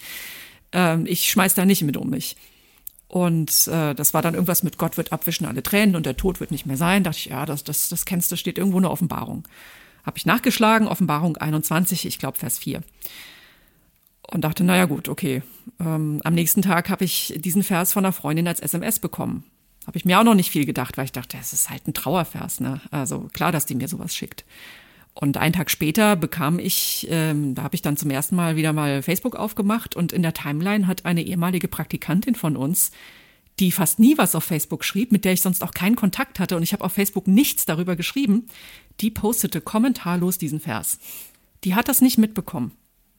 [0.71, 2.35] Ähm, ich schmeiß da nicht mit um mich.
[3.07, 6.39] Und äh, das war dann irgendwas mit Gott wird abwischen alle Tränen und der Tod
[6.39, 7.03] wird nicht mehr sein.
[7.03, 9.47] Dachte ich, ja, das, das, das kennst du, steht irgendwo eine Offenbarung.
[10.03, 12.81] Habe ich nachgeschlagen, Offenbarung 21, ich glaube Vers 4
[14.33, 15.43] und dachte, naja gut, okay.
[15.79, 19.43] Ähm, am nächsten Tag habe ich diesen Vers von einer Freundin als SMS bekommen.
[19.85, 21.93] Habe ich mir auch noch nicht viel gedacht, weil ich dachte, es ist halt ein
[21.93, 22.59] Trauervers.
[22.59, 22.81] Ne?
[22.91, 24.45] Also klar, dass die mir sowas schickt.
[25.13, 28.73] Und einen Tag später bekam ich, ähm, da habe ich dann zum ersten Mal wieder
[28.73, 32.91] mal Facebook aufgemacht und in der Timeline hat eine ehemalige Praktikantin von uns,
[33.59, 36.57] die fast nie was auf Facebook schrieb, mit der ich sonst auch keinen Kontakt hatte
[36.57, 38.47] und ich habe auf Facebook nichts darüber geschrieben,
[39.01, 40.97] die postete kommentarlos diesen Vers.
[41.63, 42.71] Die hat das nicht mitbekommen.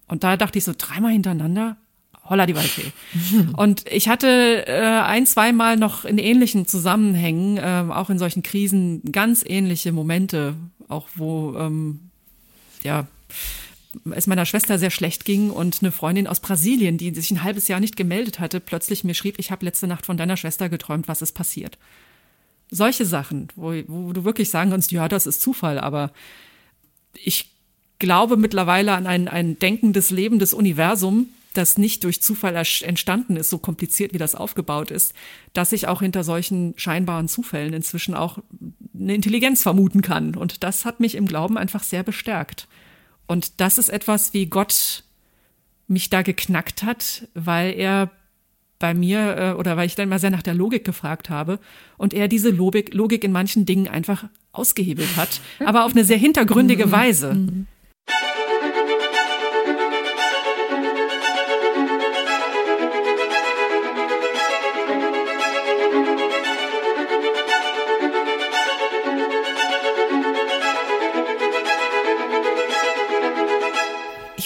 [0.08, 1.76] Und da dachte ich so dreimal hintereinander,
[2.24, 2.92] holla die Waldfee.
[3.56, 9.02] Und ich hatte äh, ein, zweimal noch in ähnlichen Zusammenhängen, ähm, auch in solchen Krisen,
[9.12, 10.54] ganz ähnliche Momente,
[10.88, 12.10] auch wo ähm,
[12.82, 13.06] ja
[14.14, 17.68] es meiner Schwester sehr schlecht ging und eine Freundin aus Brasilien, die sich ein halbes
[17.68, 21.08] Jahr nicht gemeldet hatte, plötzlich mir schrieb, ich habe letzte Nacht von deiner Schwester geträumt,
[21.08, 21.78] was ist passiert.
[22.70, 26.10] Solche Sachen, wo, wo du wirklich sagen kannst, ja, das ist Zufall, aber
[27.14, 27.50] ich
[27.98, 33.58] glaube mittlerweile an ein, ein denkendes, lebendes Universum, das nicht durch Zufall entstanden ist, so
[33.58, 35.14] kompliziert wie das aufgebaut ist,
[35.52, 38.38] dass ich auch hinter solchen scheinbaren Zufällen inzwischen auch
[38.94, 40.34] eine Intelligenz vermuten kann.
[40.36, 42.68] Und das hat mich im Glauben einfach sehr bestärkt.
[43.26, 45.04] Und das ist etwas, wie Gott
[45.86, 48.10] mich da geknackt hat, weil er
[48.78, 51.58] bei mir äh, oder weil ich dann mal sehr nach der Logik gefragt habe
[51.96, 56.18] und er diese Logik, Logik in manchen Dingen einfach ausgehebelt hat, aber auf eine sehr
[56.18, 57.64] hintergründige Weise.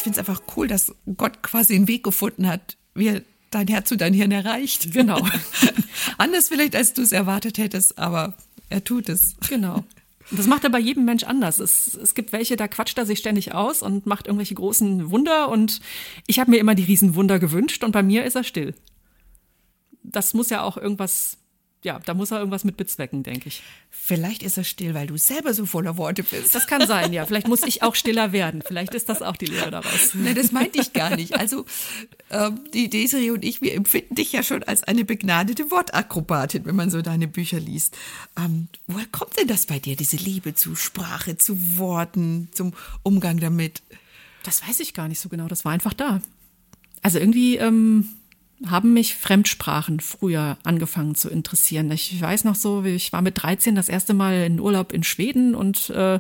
[0.09, 3.89] Finde es einfach cool, dass Gott quasi einen Weg gefunden hat, wie er dein Herz
[3.89, 4.93] zu dein Hirn erreicht.
[4.93, 5.27] Genau.
[6.19, 8.35] Anders vielleicht, als du es erwartet hättest, aber
[8.71, 9.37] er tut es.
[9.49, 9.85] Genau.
[10.31, 11.59] Das macht er bei jedem Mensch anders.
[11.59, 15.49] Es, es gibt welche, da quatscht er sich ständig aus und macht irgendwelche großen Wunder.
[15.49, 15.81] Und
[16.27, 18.75] ich habe mir immer die Riesenwunder gewünscht und bei mir ist er still.
[20.03, 21.39] Das muss ja auch irgendwas,
[21.83, 23.63] ja, da muss er irgendwas mit bezwecken, denke ich.
[23.89, 26.53] Vielleicht ist er still, weil du selber so voller Worte bist.
[26.55, 27.25] Das kann sein, ja.
[27.25, 28.63] Vielleicht muss ich auch stiller werden.
[28.67, 30.15] Vielleicht ist das auch die Lehre daraus.
[30.15, 31.37] Nein, das meinte ich gar nicht.
[31.39, 31.67] Also
[32.31, 36.75] ähm, die Desiree und ich, wir empfinden dich ja schon als eine begnadete Wortakrobatin, wenn
[36.75, 37.97] man so deine Bücher liest.
[38.37, 43.39] Ähm, woher kommt denn das bei dir, diese Liebe zu Sprache, zu Worten, zum Umgang
[43.39, 43.83] damit?
[44.43, 45.47] Das weiß ich gar nicht so genau.
[45.47, 46.23] Das war einfach da.
[47.03, 48.09] Also irgendwie, ähm,
[48.67, 51.91] haben mich Fremdsprachen früher angefangen zu interessieren.
[51.93, 55.55] Ich weiß noch so, ich war mit 13 das erste Mal in Urlaub in Schweden
[55.55, 56.19] und äh,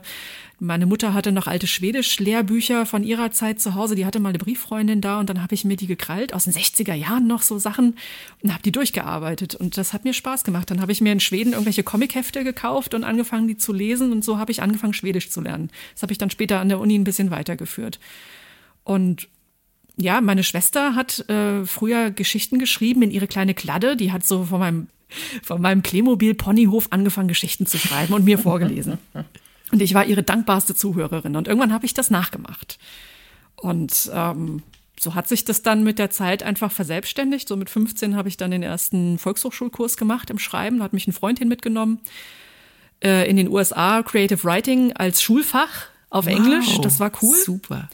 [0.60, 3.94] meine Mutter hatte noch alte Schwedisch-Lehrbücher von ihrer Zeit zu Hause.
[3.94, 6.52] Die hatte mal eine Brieffreundin da und dann habe ich mir die gekrallt, aus den
[6.52, 7.96] 60er Jahren noch so Sachen
[8.42, 9.54] und habe die durchgearbeitet.
[9.54, 10.70] Und das hat mir Spaß gemacht.
[10.70, 14.10] Dann habe ich mir in Schweden irgendwelche Comichefte gekauft und angefangen, die zu lesen.
[14.10, 15.70] Und so habe ich angefangen, Schwedisch zu lernen.
[15.94, 18.00] Das habe ich dann später an der Uni ein bisschen weitergeführt.
[18.82, 19.28] Und
[20.00, 23.96] ja, meine Schwester hat äh, früher Geschichten geschrieben in ihre kleine Kladde.
[23.96, 24.86] Die hat so von meinem,
[25.42, 28.98] von meinem Playmobil-Ponyhof angefangen, Geschichten zu schreiben und mir vorgelesen.
[29.72, 31.34] Und ich war ihre dankbarste Zuhörerin.
[31.34, 32.78] Und irgendwann habe ich das nachgemacht.
[33.56, 34.62] Und ähm,
[35.00, 37.48] so hat sich das dann mit der Zeit einfach verselbstständigt.
[37.48, 40.78] So mit 15 habe ich dann den ersten Volkshochschulkurs gemacht im Schreiben.
[40.78, 41.98] Da hat mich ein Freund hin mitgenommen.
[43.02, 46.78] Äh, in den USA Creative Writing als Schulfach auf wow, Englisch.
[46.82, 47.36] Das war cool.
[47.36, 47.88] Super.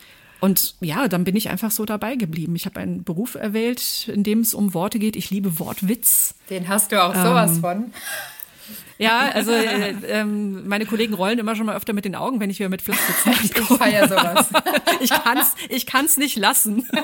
[0.44, 2.54] Und ja, dann bin ich einfach so dabei geblieben.
[2.54, 5.16] Ich habe einen Beruf erwählt, in dem es um Worte geht.
[5.16, 6.34] Ich liebe Wortwitz.
[6.50, 7.92] Den hast du auch sowas ähm, von.
[8.98, 12.50] Ja, also äh, ähm, meine Kollegen rollen immer schon mal öfter mit den Augen, wenn
[12.50, 14.48] ich wieder mit Flachwitzen Ich feiere sowas.
[15.00, 16.86] ich kann's, ich kann's nicht lassen.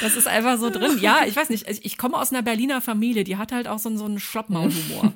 [0.00, 0.98] Das ist einfach so drin.
[1.00, 1.66] Ja, ich weiß nicht.
[1.68, 5.12] Ich komme aus einer Berliner Familie, die hat halt auch so, so einen Schloppmaulhumor.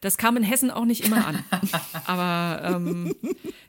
[0.00, 1.44] Das kam in Hessen auch nicht immer an.
[2.06, 3.14] Aber ähm,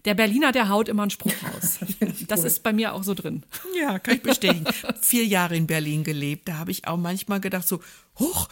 [0.06, 1.80] der Berliner, der haut immer einen Spruch raus.
[2.28, 3.44] Das ist bei mir auch so drin.
[3.80, 4.65] Ja, kann ich bestätigen.
[5.02, 6.48] Vier Jahre in Berlin gelebt.
[6.48, 7.80] Da habe ich auch manchmal gedacht, so,
[8.20, 8.48] hoch,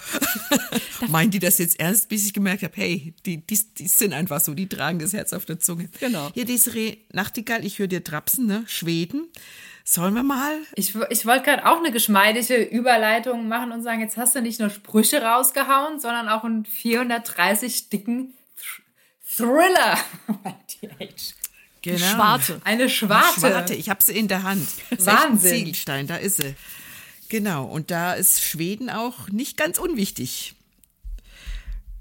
[1.10, 4.40] meint die das jetzt ernst, bis ich gemerkt habe, hey, die, die, die sind einfach
[4.40, 5.90] so, die tragen das Herz auf der Zunge.
[6.00, 6.32] Genau.
[6.34, 8.64] Hier, Desiree Nachtigall, ich höre dir trapsen, ne?
[8.68, 9.28] Schweden.
[9.90, 10.60] Sollen wir mal?
[10.76, 14.60] Ich, ich wollte gerade auch eine geschmeidige Überleitung machen und sagen, jetzt hast du nicht
[14.60, 18.34] nur Sprüche rausgehauen, sondern auch einen 430 dicken
[19.26, 19.98] Thriller.
[21.84, 22.00] Genau.
[22.00, 22.60] Schwarte.
[22.66, 23.40] Eine Schwarte.
[23.40, 24.68] Schwarte, ich habe sie in der Hand.
[24.98, 25.52] Wahnsinn.
[25.52, 26.54] Ziegelstein, da ist sie.
[27.30, 30.56] Genau, und da ist Schweden auch nicht ganz unwichtig.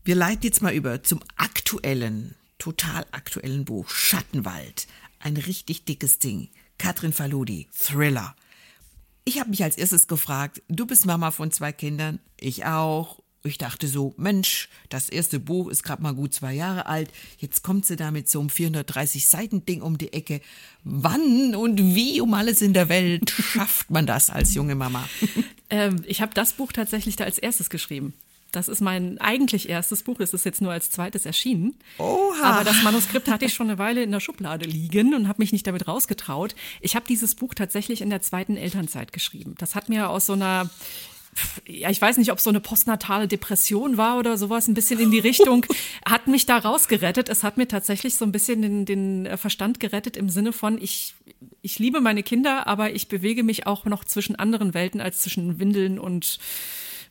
[0.03, 4.89] Wir leiten jetzt mal über zum aktuellen, total aktuellen Buch Schattenwald.
[5.21, 6.49] Ein richtig dickes Ding.
[6.79, 8.35] Katrin Faludi, Thriller.
[9.25, 13.21] Ich habe mich als erstes gefragt, du bist Mama von zwei Kindern, ich auch.
[13.43, 17.11] Ich dachte so, Mensch, das erste Buch ist gerade mal gut zwei Jahre alt.
[17.39, 20.41] Jetzt kommt sie da mit so einem 430 Seiten Ding um die Ecke.
[20.83, 25.09] Wann und wie um alles in der Welt schafft man das als junge Mama?
[25.71, 28.15] ähm, ich habe das Buch tatsächlich da als erstes geschrieben.
[28.57, 30.19] Das ist mein eigentlich erstes Buch.
[30.21, 31.75] Es ist jetzt nur als zweites erschienen.
[31.99, 32.43] Oha.
[32.43, 35.53] Aber das Manuskript hatte ich schon eine Weile in der Schublade liegen und habe mich
[35.53, 36.55] nicht damit rausgetraut.
[36.81, 39.55] Ich habe dieses Buch tatsächlich in der zweiten Elternzeit geschrieben.
[39.59, 40.71] Das hat mir aus so einer
[41.67, 45.11] ja, ich weiß nicht, ob so eine postnatale Depression war oder sowas, ein bisschen in
[45.11, 45.67] die Richtung,
[46.07, 47.29] hat mich da rausgerettet.
[47.29, 51.15] Es hat mir tatsächlich so ein bisschen den, den Verstand gerettet im Sinne von, ich,
[51.61, 55.61] ich liebe meine Kinder, aber ich bewege mich auch noch zwischen anderen Welten als zwischen
[55.61, 56.39] Windeln und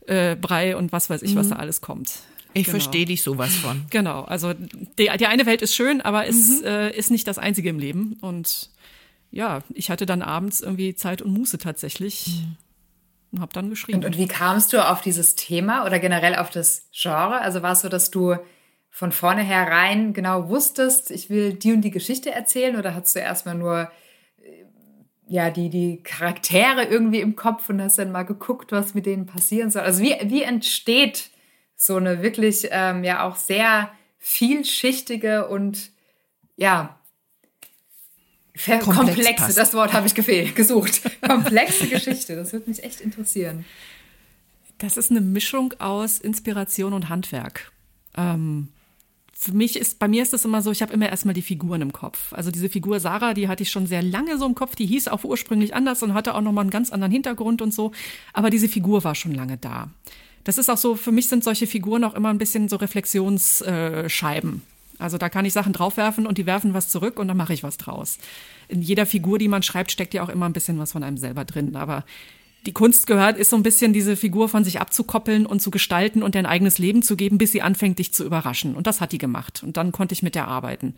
[0.07, 1.51] äh, Brei und was weiß ich, was mhm.
[1.51, 2.11] da alles kommt.
[2.53, 2.77] Ich genau.
[2.77, 3.85] verstehe dich sowas von.
[3.89, 6.65] Genau, also die, die eine Welt ist schön, aber es mhm.
[6.65, 8.17] äh, ist nicht das Einzige im Leben.
[8.21, 8.69] Und
[9.29, 12.55] ja, ich hatte dann abends irgendwie Zeit und Muße tatsächlich mhm.
[13.33, 13.97] und habe dann geschrieben.
[13.97, 17.41] Und, und wie kamst du auf dieses Thema oder generell auf das Genre?
[17.41, 18.37] Also war es so, dass du
[18.89, 23.55] von vornherein genau wusstest, ich will die und die Geschichte erzählen oder hast du erstmal
[23.55, 23.91] nur
[25.27, 29.25] ja, die, die Charaktere irgendwie im Kopf und hast dann mal geguckt, was mit denen
[29.25, 29.81] passieren soll.
[29.81, 31.29] Also wie, wie entsteht
[31.75, 35.91] so eine wirklich ähm, ja auch sehr vielschichtige und
[36.55, 36.97] ja,
[38.55, 41.01] komplexe, komplexe das Wort habe ich gefehlt, gesucht.
[41.21, 43.65] komplexe Geschichte, das würde mich echt interessieren.
[44.77, 47.71] Das ist eine Mischung aus Inspiration und Handwerk.
[48.15, 48.69] Ähm,
[49.37, 51.81] für mich ist, bei mir ist es immer so, ich habe immer erstmal die Figuren
[51.81, 52.31] im Kopf.
[52.33, 55.09] Also diese Figur Sarah, die hatte ich schon sehr lange so im Kopf, die hieß
[55.09, 57.91] auch ursprünglich anders und hatte auch nochmal einen ganz anderen Hintergrund und so.
[58.31, 59.89] Aber diese Figur war schon lange da.
[60.45, 64.61] Das ist auch so, für mich sind solche Figuren auch immer ein bisschen so Reflexionsscheiben.
[64.99, 67.63] Also da kann ich Sachen draufwerfen und die werfen was zurück und dann mache ich
[67.63, 68.17] was draus.
[68.69, 71.17] In jeder Figur, die man schreibt, steckt ja auch immer ein bisschen was von einem
[71.17, 71.75] selber drin.
[71.75, 72.05] Aber
[72.65, 76.23] die Kunst gehört, ist so ein bisschen diese Figur von sich abzukoppeln und zu gestalten
[76.23, 78.75] und ein eigenes Leben zu geben, bis sie anfängt, dich zu überraschen.
[78.75, 79.61] Und das hat die gemacht.
[79.63, 80.95] Und dann konnte ich mit der arbeiten.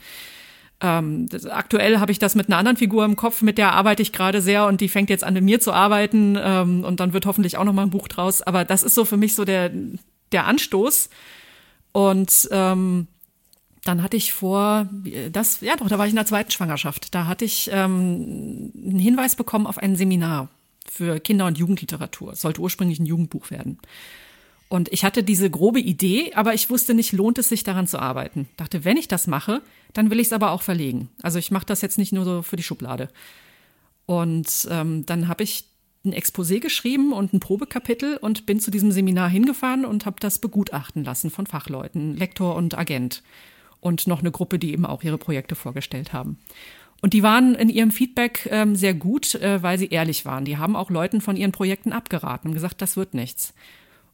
[0.79, 4.01] Ähm, das, aktuell habe ich das mit einer anderen Figur im Kopf, mit der arbeite
[4.01, 6.37] ich gerade sehr und die fängt jetzt an, mit mir zu arbeiten.
[6.39, 8.41] Ähm, und dann wird hoffentlich auch noch mal ein Buch draus.
[8.41, 9.71] Aber das ist so für mich so der,
[10.31, 11.09] der Anstoß.
[11.91, 13.07] Und ähm,
[13.83, 14.87] dann hatte ich vor,
[15.31, 17.13] das, ja doch, da war ich in der zweiten Schwangerschaft.
[17.15, 20.49] Da hatte ich ähm, einen Hinweis bekommen auf ein Seminar
[20.91, 22.33] für Kinder- und Jugendliteratur.
[22.33, 23.79] Es sollte ursprünglich ein Jugendbuch werden.
[24.69, 27.99] Und ich hatte diese grobe Idee, aber ich wusste nicht, lohnt es sich daran zu
[27.99, 28.49] arbeiten.
[28.57, 29.61] Dachte, wenn ich das mache,
[29.93, 31.09] dann will ich es aber auch verlegen.
[31.21, 33.09] Also ich mache das jetzt nicht nur so für die Schublade.
[34.05, 35.65] Und ähm, dann habe ich
[36.05, 40.39] ein Exposé geschrieben und ein Probekapitel und bin zu diesem Seminar hingefahren und habe das
[40.39, 43.23] begutachten lassen von Fachleuten, Lektor und Agent
[43.79, 46.39] und noch eine Gruppe, die eben auch ihre Projekte vorgestellt haben.
[47.01, 50.45] Und die waren in ihrem Feedback ähm, sehr gut, äh, weil sie ehrlich waren.
[50.45, 53.53] Die haben auch Leuten von ihren Projekten abgeraten und gesagt, das wird nichts.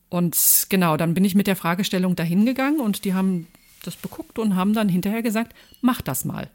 [0.10, 3.48] Und genau, dann bin ich mit der Fragestellung dahin gegangen und die haben
[3.84, 6.50] das beguckt und haben dann hinterher gesagt, mach das mal.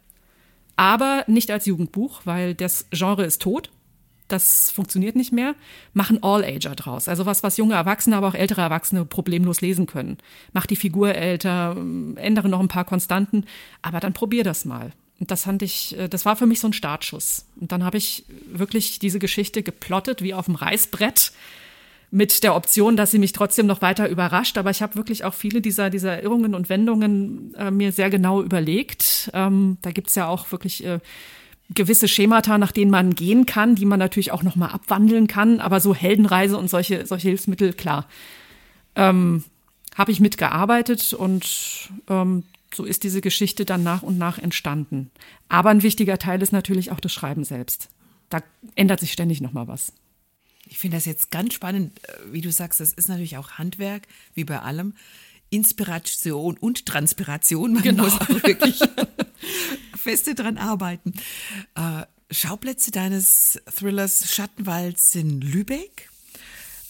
[0.76, 3.70] Aber nicht als Jugendbuch, weil das Genre ist tot.
[4.28, 5.54] Das funktioniert nicht mehr.
[5.94, 7.08] Machen All-Ager draus.
[7.08, 10.18] Also was, was junge Erwachsene, aber auch ältere Erwachsene problemlos lesen können.
[10.52, 11.76] Mach die Figur älter,
[12.16, 13.44] ändere noch ein paar Konstanten,
[13.82, 14.92] aber dann probier das mal.
[15.20, 17.46] Und das fand ich, äh, das war für mich so ein Startschuss.
[17.60, 21.32] Und dann habe ich wirklich diese Geschichte geplottet wie auf dem Reißbrett
[22.10, 24.56] mit der Option, dass sie mich trotzdem noch weiter überrascht.
[24.56, 28.42] Aber ich habe wirklich auch viele dieser, dieser Irrungen und Wendungen äh, mir sehr genau
[28.42, 29.30] überlegt.
[29.34, 31.00] Ähm, da gibt's ja auch wirklich äh,
[31.70, 35.60] gewisse Schemata, nach denen man gehen kann, die man natürlich auch noch mal abwandeln kann.
[35.60, 38.06] Aber so Heldenreise und solche, solche Hilfsmittel, klar,
[38.94, 39.44] ähm,
[39.94, 45.10] habe ich mitgearbeitet und ähm, so ist diese Geschichte dann nach und nach entstanden.
[45.48, 47.88] Aber ein wichtiger Teil ist natürlich auch das Schreiben selbst.
[48.28, 48.42] Da
[48.74, 49.92] ändert sich ständig noch mal was.
[50.66, 54.02] Ich finde das jetzt ganz spannend, äh, wie du sagst, das ist natürlich auch Handwerk,
[54.34, 54.94] wie bei allem.
[55.50, 57.72] Inspiration und Transpiration.
[57.72, 58.04] Man genau.
[58.04, 58.80] muss auch wirklich
[59.96, 61.14] feste dran arbeiten.
[61.74, 66.10] Äh, Schauplätze deines Thrillers Schattenwald sind Lübeck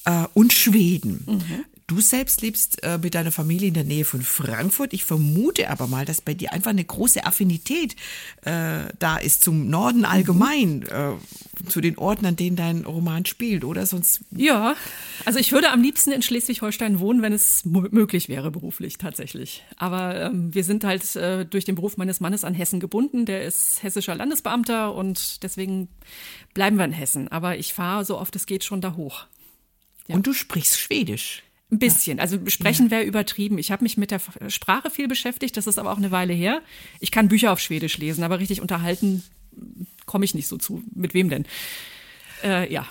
[0.05, 1.25] äh, und Schweden.
[1.27, 1.65] Mhm.
[1.89, 4.93] Du selbst lebst äh, mit deiner Familie in der Nähe von Frankfurt.
[4.93, 7.97] Ich vermute aber mal, dass bei dir einfach eine große Affinität
[8.43, 11.15] äh, da ist zum Norden allgemein, äh,
[11.67, 13.87] zu den Orten, an denen dein Roman spielt, oder?
[13.87, 14.21] Sonst.
[14.33, 14.77] Ja,
[15.25, 19.65] also ich würde am liebsten in Schleswig-Holstein wohnen, wenn es möglich wäre, beruflich tatsächlich.
[19.79, 23.25] Aber ähm, wir sind halt äh, durch den Beruf meines Mannes an Hessen gebunden.
[23.25, 25.89] Der ist hessischer Landesbeamter und deswegen
[26.53, 27.29] bleiben wir in Hessen.
[27.29, 29.25] Aber ich fahre so oft es geht schon da hoch.
[30.07, 30.17] Ja.
[30.17, 31.45] Und du sprichst Schwedisch.
[31.71, 32.19] Ein bisschen.
[32.19, 33.59] Also sprechen wäre übertrieben.
[33.59, 36.63] Ich habe mich mit der Sprache viel beschäftigt, das ist aber auch eine Weile her.
[37.01, 39.23] Ich kann Bücher auf Schwedisch lesen, aber richtig unterhalten
[40.07, 40.83] komme ich nicht so zu.
[40.95, 41.47] Mit wem denn?
[42.43, 42.87] Äh, ja.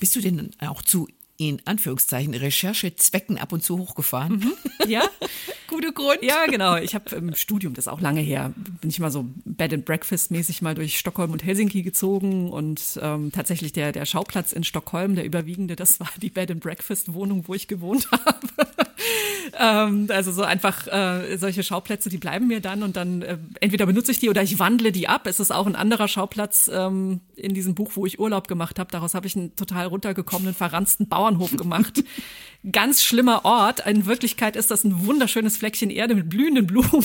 [0.00, 4.38] Bist du denn auch zu in Anführungszeichen Recherchezwecken ab und zu hochgefahren.
[4.38, 4.52] Mhm.
[4.88, 5.08] Ja,
[5.68, 6.18] gute Grund.
[6.22, 6.76] Ja, genau.
[6.76, 9.84] Ich habe im Studium, das ist auch lange her, bin ich mal so Bed and
[9.84, 14.64] Breakfast mäßig mal durch Stockholm und Helsinki gezogen und ähm, tatsächlich der der Schauplatz in
[14.64, 18.87] Stockholm, der überwiegende, das war die Bed and Breakfast Wohnung, wo ich gewohnt habe.
[19.58, 23.86] ähm, also so einfach äh, solche Schauplätze, die bleiben mir dann und dann äh, entweder
[23.86, 25.26] benutze ich die oder ich wandle die ab.
[25.26, 28.90] Es ist auch ein anderer Schauplatz ähm, in diesem Buch, wo ich Urlaub gemacht habe.
[28.90, 32.04] Daraus habe ich einen total runtergekommenen, verranzten Bauernhof gemacht.
[32.72, 33.86] Ganz schlimmer Ort.
[33.86, 37.04] In Wirklichkeit ist das ein wunderschönes Fleckchen Erde mit blühenden Blumen.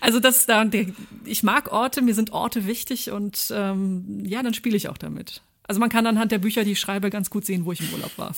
[0.00, 0.64] Also das da,
[1.24, 5.42] ich mag Orte, mir sind Orte wichtig und ähm, ja, dann spiele ich auch damit.
[5.64, 7.92] Also man kann anhand der Bücher, die ich schreibe, ganz gut sehen, wo ich im
[7.92, 8.32] Urlaub war.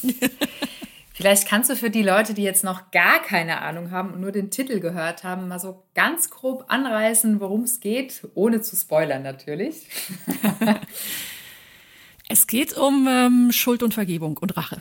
[1.18, 4.30] Vielleicht kannst du für die Leute, die jetzt noch gar keine Ahnung haben und nur
[4.30, 9.24] den Titel gehört haben, mal so ganz grob anreißen, worum es geht, ohne zu spoilern
[9.24, 9.88] natürlich.
[12.28, 14.80] es geht um ähm, Schuld und Vergebung und Rache.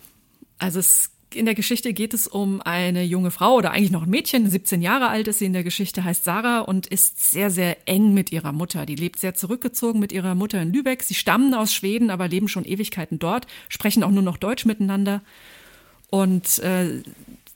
[0.59, 4.11] Also es, in der Geschichte geht es um eine junge Frau oder eigentlich noch ein
[4.11, 7.77] Mädchen, 17 Jahre alt ist sie in der Geschichte, heißt Sarah und ist sehr, sehr
[7.87, 8.85] eng mit ihrer Mutter.
[8.85, 11.01] Die lebt sehr zurückgezogen mit ihrer Mutter in Lübeck.
[11.01, 15.23] Sie stammen aus Schweden, aber leben schon Ewigkeiten dort, sprechen auch nur noch Deutsch miteinander.
[16.09, 17.03] Und äh,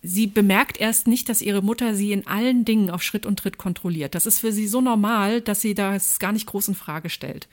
[0.02, 3.58] sie bemerkt erst nicht, dass ihre Mutter sie in allen Dingen auf Schritt und Tritt
[3.58, 4.16] kontrolliert.
[4.16, 7.48] Das ist für sie so normal, dass sie das gar nicht groß in Frage stellt.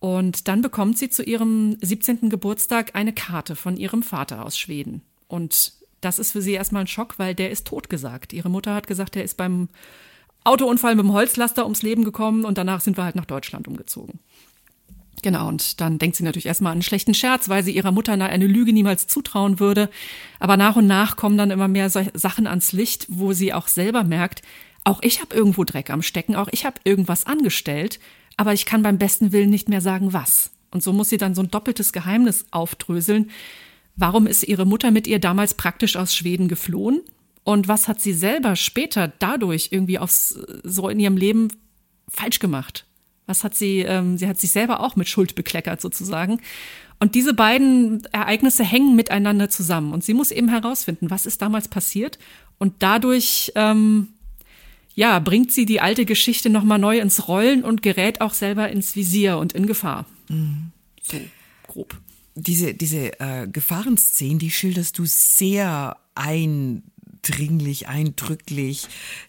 [0.00, 2.30] Und dann bekommt sie zu ihrem 17.
[2.30, 5.02] Geburtstag eine Karte von ihrem Vater aus Schweden.
[5.26, 8.32] Und das ist für sie erstmal ein Schock, weil der ist totgesagt.
[8.32, 9.68] Ihre Mutter hat gesagt, er ist beim
[10.44, 14.20] Autounfall mit dem Holzlaster ums Leben gekommen und danach sind wir halt nach Deutschland umgezogen.
[15.22, 18.12] Genau, und dann denkt sie natürlich erstmal an einen schlechten Scherz, weil sie ihrer Mutter
[18.12, 19.90] eine Lüge niemals zutrauen würde.
[20.38, 24.04] Aber nach und nach kommen dann immer mehr Sachen ans Licht, wo sie auch selber
[24.04, 24.42] merkt,
[24.84, 28.00] auch ich habe irgendwo Dreck am Stecken, auch ich habe irgendwas angestellt,
[28.36, 30.50] aber ich kann beim besten Willen nicht mehr sagen, was.
[30.70, 33.30] Und so muss sie dann so ein doppeltes Geheimnis aufdröseln.
[33.96, 37.02] Warum ist ihre Mutter mit ihr damals praktisch aus Schweden geflohen?
[37.42, 41.48] Und was hat sie selber später dadurch irgendwie aufs, so in ihrem Leben
[42.08, 42.86] falsch gemacht?
[43.28, 46.40] Was hat sie, ähm, sie hat sich selber auch mit Schuld bekleckert sozusagen.
[46.98, 49.92] Und diese beiden Ereignisse hängen miteinander zusammen.
[49.92, 52.18] Und sie muss eben herausfinden, was ist damals passiert.
[52.58, 54.08] Und dadurch, ähm,
[54.94, 58.96] ja, bringt sie die alte Geschichte nochmal neu ins Rollen und gerät auch selber ins
[58.96, 60.06] Visier und in Gefahr.
[60.28, 60.72] Mhm.
[61.02, 61.18] So
[61.68, 61.96] grob.
[62.34, 66.82] Diese, diese äh, Gefahrenszenen, die schilderst du sehr ein
[67.28, 68.86] eindringlich, eindrücklich.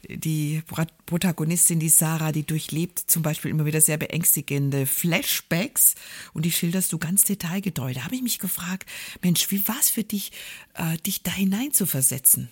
[0.08, 0.62] Die
[1.06, 5.96] Protagonistin, die Sarah, die durchlebt zum Beispiel immer wieder sehr beängstigende Flashbacks
[6.34, 7.94] und die schilderst du ganz detailgetreu.
[7.94, 8.90] Da habe ich mich gefragt,
[9.22, 10.32] Mensch, wie war es für dich,
[10.76, 12.50] äh, dich da hinein zu versetzen?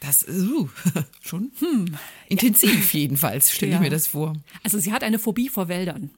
[0.00, 0.68] Das ist uh,
[1.22, 1.96] schon hm,
[2.28, 3.00] intensiv ja.
[3.00, 3.78] jedenfalls, stelle ja.
[3.78, 4.36] ich mir das vor.
[4.62, 6.10] Also sie hat eine Phobie vor Wäldern.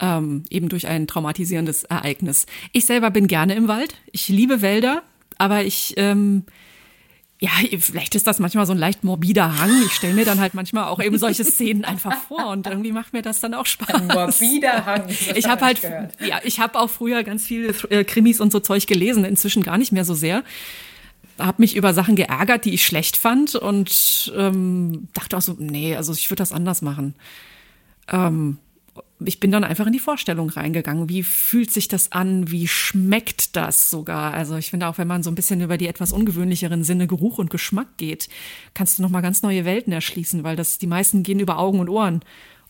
[0.00, 2.46] Ähm, eben durch ein traumatisierendes Ereignis.
[2.72, 3.94] Ich selber bin gerne im Wald.
[4.10, 5.04] Ich liebe Wälder,
[5.38, 6.44] aber ich, ähm,
[7.42, 9.82] ja, vielleicht ist das manchmal so ein leicht morbider Hang.
[9.84, 13.12] Ich stelle mir dann halt manchmal auch eben solche Szenen einfach vor und irgendwie macht
[13.12, 14.00] mir das dann auch Spaß.
[14.00, 15.08] Morbider Hang.
[15.34, 16.12] Ich habe halt, gehört.
[16.24, 19.76] ja, ich habe auch früher ganz viel äh, Krimis und so Zeug gelesen, inzwischen gar
[19.76, 20.44] nicht mehr so sehr
[21.38, 25.96] habe mich über Sachen geärgert, die ich schlecht fand und ähm, dachte auch so, nee,
[25.96, 27.14] also ich würde das anders machen.
[28.06, 28.58] Ähm,
[29.26, 31.08] ich bin dann einfach in die Vorstellung reingegangen.
[31.08, 32.50] Wie fühlt sich das an?
[32.50, 34.34] Wie schmeckt das sogar?
[34.34, 37.38] Also ich finde auch, wenn man so ein bisschen über die etwas ungewöhnlicheren Sinne Geruch
[37.38, 38.28] und Geschmack geht,
[38.74, 41.80] kannst du noch mal ganz neue Welten erschließen, weil das die meisten gehen über Augen
[41.80, 42.20] und Ohren.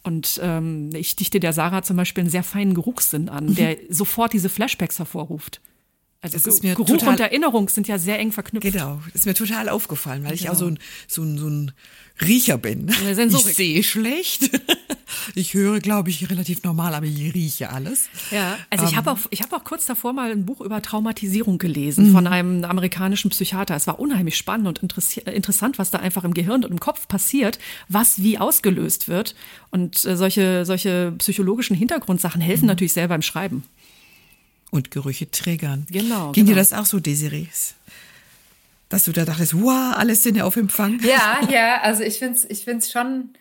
[0.03, 4.33] Und ähm, ich dichte der Sarah zum Beispiel einen sehr feinen Geruchssinn an, der sofort
[4.33, 5.61] diese Flashbacks hervorruft.
[6.23, 8.73] Also das ist mir Geruch total, und Erinnerung sind ja sehr eng verknüpft.
[8.73, 11.73] Genau, ist mir total aufgefallen, weil ich auch so ein, so ein, so ein
[12.21, 12.89] Riecher bin.
[12.89, 14.51] Ich sehe schlecht.
[15.35, 18.09] Ich höre, glaube ich, relativ normal, aber ich rieche alles.
[18.31, 18.97] Ja, also ich ähm.
[18.97, 22.13] habe auch, ich habe auch kurz davor mal ein Buch über Traumatisierung gelesen mhm.
[22.13, 23.77] von einem amerikanischen Psychiater.
[23.77, 24.95] Es war unheimlich spannend und
[25.27, 27.59] interessant, was da einfach im Gehirn und im Kopf passiert,
[27.89, 29.35] was wie ausgelöst wird.
[29.71, 32.69] Und äh, solche, solche psychologischen Hintergrundsachen helfen mhm.
[32.69, 33.65] natürlich sehr beim Schreiben
[34.73, 35.87] und Gerüche triggern.
[35.91, 36.33] Genau.
[36.33, 36.57] Ging genau.
[36.57, 37.47] dir das auch so, Desiree?
[38.89, 40.99] Dass du da dachtest, wow, alles Sinne auf Empfang?
[41.05, 43.35] Ja, ja, also ich finde es ich find's schon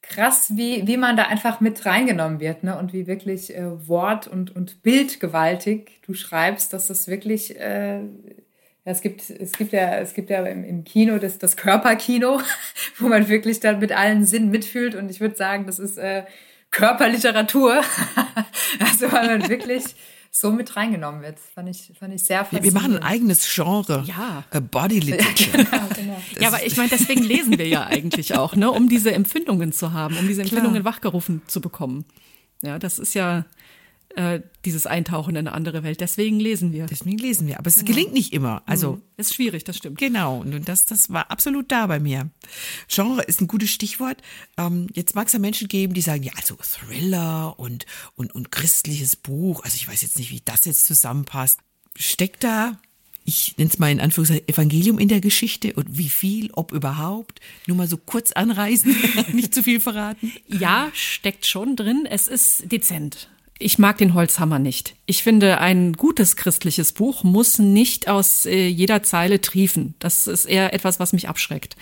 [0.00, 2.78] krass, wie, wie man da einfach mit reingenommen wird ne?
[2.78, 8.04] und wie wirklich äh, Wort- und, und Bildgewaltig du schreibst, dass das wirklich, äh, ja,
[8.84, 12.40] es, gibt, es, gibt ja, es gibt ja im, im Kino das, das Körperkino,
[12.98, 16.24] wo man wirklich dann mit allen Sinnen mitfühlt und ich würde sagen, das ist äh,
[16.70, 17.82] Körperliteratur,
[18.78, 19.96] also weil man wirklich
[20.38, 21.38] so mit reingenommen wird.
[21.38, 22.64] Fand ich, fand ich sehr faszinierend.
[22.66, 24.04] Wir machen ein eigenes Genre.
[24.06, 24.44] Ja.
[24.60, 25.64] Body Literature.
[25.64, 26.22] genau, genau.
[26.38, 29.92] Ja, aber ich meine, deswegen lesen wir ja eigentlich auch, ne, um diese Empfindungen zu
[29.92, 30.94] haben, um diese Empfindungen Klar.
[30.94, 32.04] wachgerufen zu bekommen.
[32.62, 33.46] Ja, das ist ja
[34.16, 36.00] äh, dieses Eintauchen in eine andere Welt.
[36.00, 36.86] Deswegen lesen wir.
[36.86, 37.58] Deswegen lesen wir.
[37.58, 37.86] Aber es genau.
[37.86, 38.62] gelingt nicht immer.
[38.66, 39.02] Also mhm.
[39.18, 39.98] ist schwierig, das stimmt.
[39.98, 40.40] Genau.
[40.40, 42.30] Und das, das war absolut da bei mir.
[42.88, 44.22] Genre ist ein gutes Stichwort.
[44.56, 48.50] Ähm, jetzt mag es ja Menschen geben, die sagen, ja, also Thriller und, und, und
[48.50, 49.62] christliches Buch.
[49.64, 51.60] Also ich weiß jetzt nicht, wie das jetzt zusammenpasst.
[51.94, 52.78] Steckt da
[53.28, 57.40] ich nenne es mal in Anführungszeichen Evangelium in der Geschichte und wie viel, ob überhaupt.
[57.66, 58.94] Nur mal so kurz anreisen,
[59.32, 60.32] nicht zu viel verraten.
[60.46, 62.06] Ja, steckt schon drin.
[62.08, 63.28] Es ist dezent.
[63.58, 64.94] Ich mag den Holzhammer nicht.
[65.06, 69.94] Ich finde, ein gutes christliches Buch muss nicht aus äh, jeder Zeile triefen.
[69.98, 71.74] Das ist eher etwas, was mich abschreckt.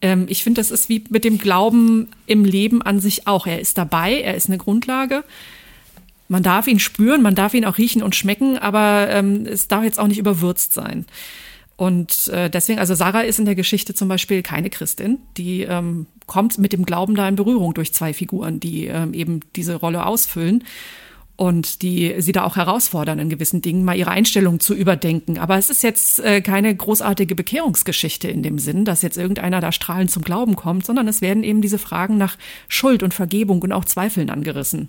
[0.00, 3.46] Ähm, ich finde, das ist wie mit dem Glauben im Leben an sich auch.
[3.46, 5.22] Er ist dabei, er ist eine Grundlage.
[6.26, 9.84] Man darf ihn spüren, man darf ihn auch riechen und schmecken, aber ähm, es darf
[9.84, 11.04] jetzt auch nicht überwürzt sein.
[11.76, 15.18] Und äh, deswegen, also Sarah ist in der Geschichte zum Beispiel keine Christin.
[15.36, 19.40] Die ähm, kommt mit dem Glauben da in Berührung durch zwei Figuren, die ähm, eben
[19.54, 20.64] diese Rolle ausfüllen
[21.36, 25.38] und die sie da auch herausfordern, in gewissen Dingen mal ihre Einstellung zu überdenken.
[25.38, 29.72] Aber es ist jetzt äh, keine großartige Bekehrungsgeschichte in dem Sinn, dass jetzt irgendeiner da
[29.72, 32.36] strahlend zum Glauben kommt, sondern es werden eben diese Fragen nach
[32.68, 34.88] Schuld und Vergebung und auch Zweifeln angerissen.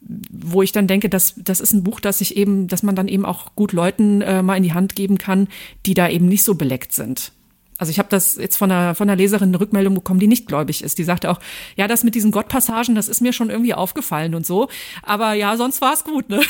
[0.00, 3.08] Wo ich dann denke, dass das ist ein Buch, das sich eben, dass man dann
[3.08, 5.48] eben auch gut Leuten äh, mal in die Hand geben kann,
[5.86, 7.32] die da eben nicht so beleckt sind.
[7.78, 10.46] Also ich habe das jetzt von einer, von einer Leserin eine Rückmeldung bekommen, die nicht
[10.46, 10.98] gläubig ist.
[10.98, 11.40] Die sagte auch,
[11.76, 14.68] ja, das mit diesen Gottpassagen, das ist mir schon irgendwie aufgefallen und so.
[15.02, 16.28] Aber ja, sonst war es gut.
[16.28, 16.40] Ne?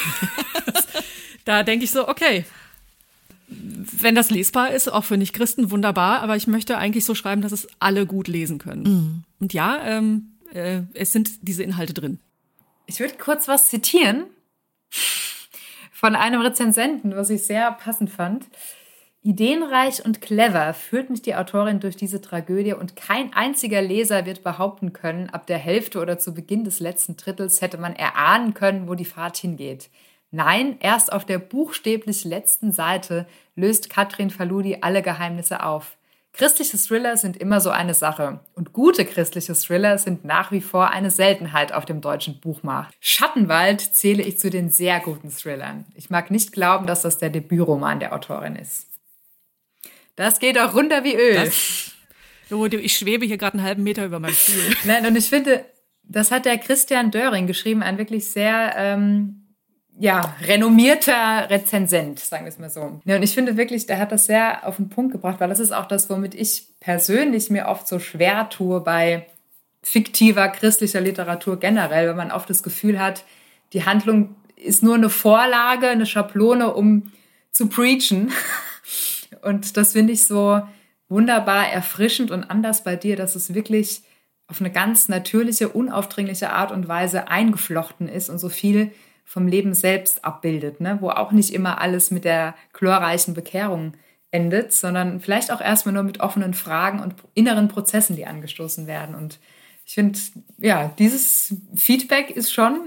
[1.44, 2.44] da denke ich so, okay,
[3.48, 6.20] wenn das lesbar ist, auch für Nicht-Christen, wunderbar.
[6.20, 8.82] Aber ich möchte eigentlich so schreiben, dass es alle gut lesen können.
[8.82, 9.24] Mhm.
[9.40, 12.20] Und ja, ähm, äh, es sind diese Inhalte drin.
[12.86, 14.24] Ich würde kurz was zitieren
[15.92, 18.46] von einem Rezensenten, was ich sehr passend fand.
[19.26, 24.44] Ideenreich und clever führt mich die Autorin durch diese Tragödie und kein einziger Leser wird
[24.44, 28.86] behaupten können, ab der Hälfte oder zu Beginn des letzten Drittels hätte man erahnen können,
[28.86, 29.90] wo die Fahrt hingeht.
[30.30, 35.96] Nein, erst auf der buchstäblich letzten Seite löst Katrin Faludi alle Geheimnisse auf.
[36.32, 38.38] Christliche Thriller sind immer so eine Sache.
[38.54, 42.94] Und gute christliche Thriller sind nach wie vor eine Seltenheit auf dem deutschen Buchmarkt.
[43.00, 45.84] Schattenwald zähle ich zu den sehr guten Thrillern.
[45.96, 48.95] Ich mag nicht glauben, dass das der Debütroman der Autorin ist.
[50.16, 51.34] Das geht auch runter wie Öl.
[51.34, 51.92] Das,
[52.80, 54.74] ich schwebe hier gerade einen halben Meter über meinem Stuhl.
[54.84, 55.64] Nein, und ich finde,
[56.02, 59.42] das hat der Christian Döring geschrieben, ein wirklich sehr, ähm,
[59.98, 63.00] ja, renommierter Rezensent, sagen wir es mal so.
[63.04, 65.60] Ja, und ich finde wirklich, der hat das sehr auf den Punkt gebracht, weil das
[65.60, 69.26] ist auch das, womit ich persönlich mir oft so schwer tue bei
[69.82, 73.24] fiktiver christlicher Literatur generell, wenn man oft das Gefühl hat,
[73.72, 77.12] die Handlung ist nur eine Vorlage, eine Schablone, um
[77.52, 78.32] zu preachen.
[79.46, 80.60] Und das finde ich so
[81.08, 84.02] wunderbar erfrischend und anders bei dir, dass es wirklich
[84.48, 88.92] auf eine ganz natürliche, unaufdringliche Art und Weise eingeflochten ist und so viel
[89.24, 90.98] vom Leben selbst abbildet, ne?
[91.00, 93.94] wo auch nicht immer alles mit der chlorreichen Bekehrung
[94.30, 99.14] endet, sondern vielleicht auch erstmal nur mit offenen Fragen und inneren Prozessen, die angestoßen werden.
[99.16, 99.40] Und
[99.84, 100.18] ich finde,
[100.58, 102.82] ja, dieses Feedback ist schon,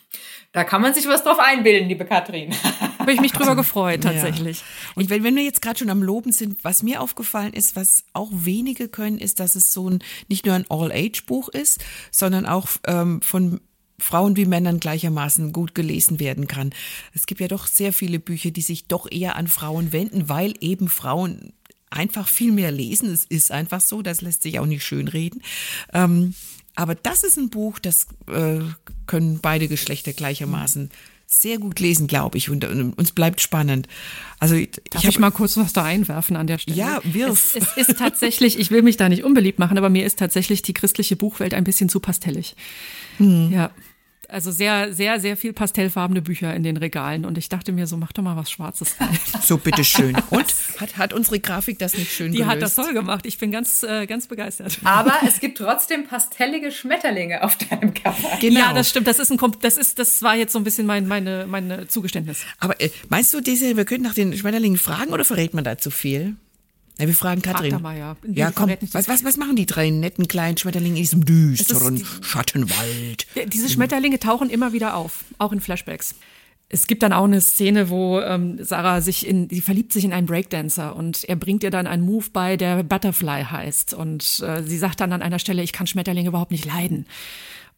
[0.52, 2.54] da kann man sich was drauf einbilden, liebe Katrin.
[3.04, 4.60] Habe ich mich drüber gefreut, tatsächlich.
[4.60, 4.64] Ja.
[4.94, 8.04] Und wenn, wenn wir jetzt gerade schon am Loben sind, was mir aufgefallen ist, was
[8.14, 9.98] auch wenige können, ist, dass es so ein,
[10.28, 13.60] nicht nur ein All-Age-Buch ist, sondern auch ähm, von
[13.98, 16.70] Frauen wie Männern gleichermaßen gut gelesen werden kann.
[17.12, 20.54] Es gibt ja doch sehr viele Bücher, die sich doch eher an Frauen wenden, weil
[20.60, 21.52] eben Frauen
[21.90, 23.12] einfach viel mehr lesen.
[23.12, 25.42] Es ist einfach so, das lässt sich auch nicht schön reden.
[25.92, 26.34] Ähm,
[26.74, 28.60] aber das ist ein Buch, das äh,
[29.06, 30.90] können beide Geschlechter gleichermaßen
[31.40, 33.88] sehr gut lesen, glaube ich, und, und, uns bleibt spannend.
[34.38, 34.54] Also
[34.90, 36.76] Darf ich, ich mal kurz was da einwerfen an der Stelle?
[36.76, 37.54] Ja, wirf.
[37.54, 40.62] Es, es ist tatsächlich, ich will mich da nicht unbeliebt machen, aber mir ist tatsächlich
[40.62, 42.56] die christliche Buchwelt ein bisschen zu pastellig.
[43.18, 43.52] Hm.
[43.52, 43.70] Ja.
[44.34, 47.24] Also sehr, sehr, sehr viel pastellfarbene Bücher in den Regalen.
[47.24, 49.16] Und ich dachte mir so, mach doch mal was Schwarzes rein.
[49.44, 50.16] So, bitteschön.
[50.30, 52.50] Und hat, hat unsere Grafik das nicht schön Die gelöst?
[52.50, 53.26] hat das toll gemacht.
[53.26, 54.78] Ich bin ganz, äh, ganz begeistert.
[54.82, 58.38] Aber es gibt trotzdem pastellige Schmetterlinge auf deinem Cover.
[58.40, 58.58] Genau.
[58.58, 59.06] Ja, das stimmt.
[59.06, 62.40] Das ist ein, das ist, das war jetzt so ein bisschen mein, meine, meine Zugeständnis.
[62.58, 65.78] Aber äh, meinst du, diese, wir könnten nach den Schmetterlingen fragen oder verrät man da
[65.78, 66.34] zu viel?
[66.98, 67.72] Ja, wir fragen Katrin.
[67.72, 68.16] Frag mal, ja.
[68.32, 72.04] ja, komm, was, was, was machen die drei netten kleinen Schmetterlinge in diesem düsteren die,
[72.22, 73.26] Schattenwald?
[73.52, 76.14] Diese Schmetterlinge tauchen immer wieder auf, auch in Flashbacks.
[76.68, 80.12] Es gibt dann auch eine Szene, wo ähm, Sarah sich in, sie verliebt sich in
[80.12, 83.92] einen Breakdancer und er bringt ihr dann einen Move bei, der Butterfly heißt.
[83.94, 87.06] Und äh, sie sagt dann an einer Stelle, ich kann Schmetterlinge überhaupt nicht leiden.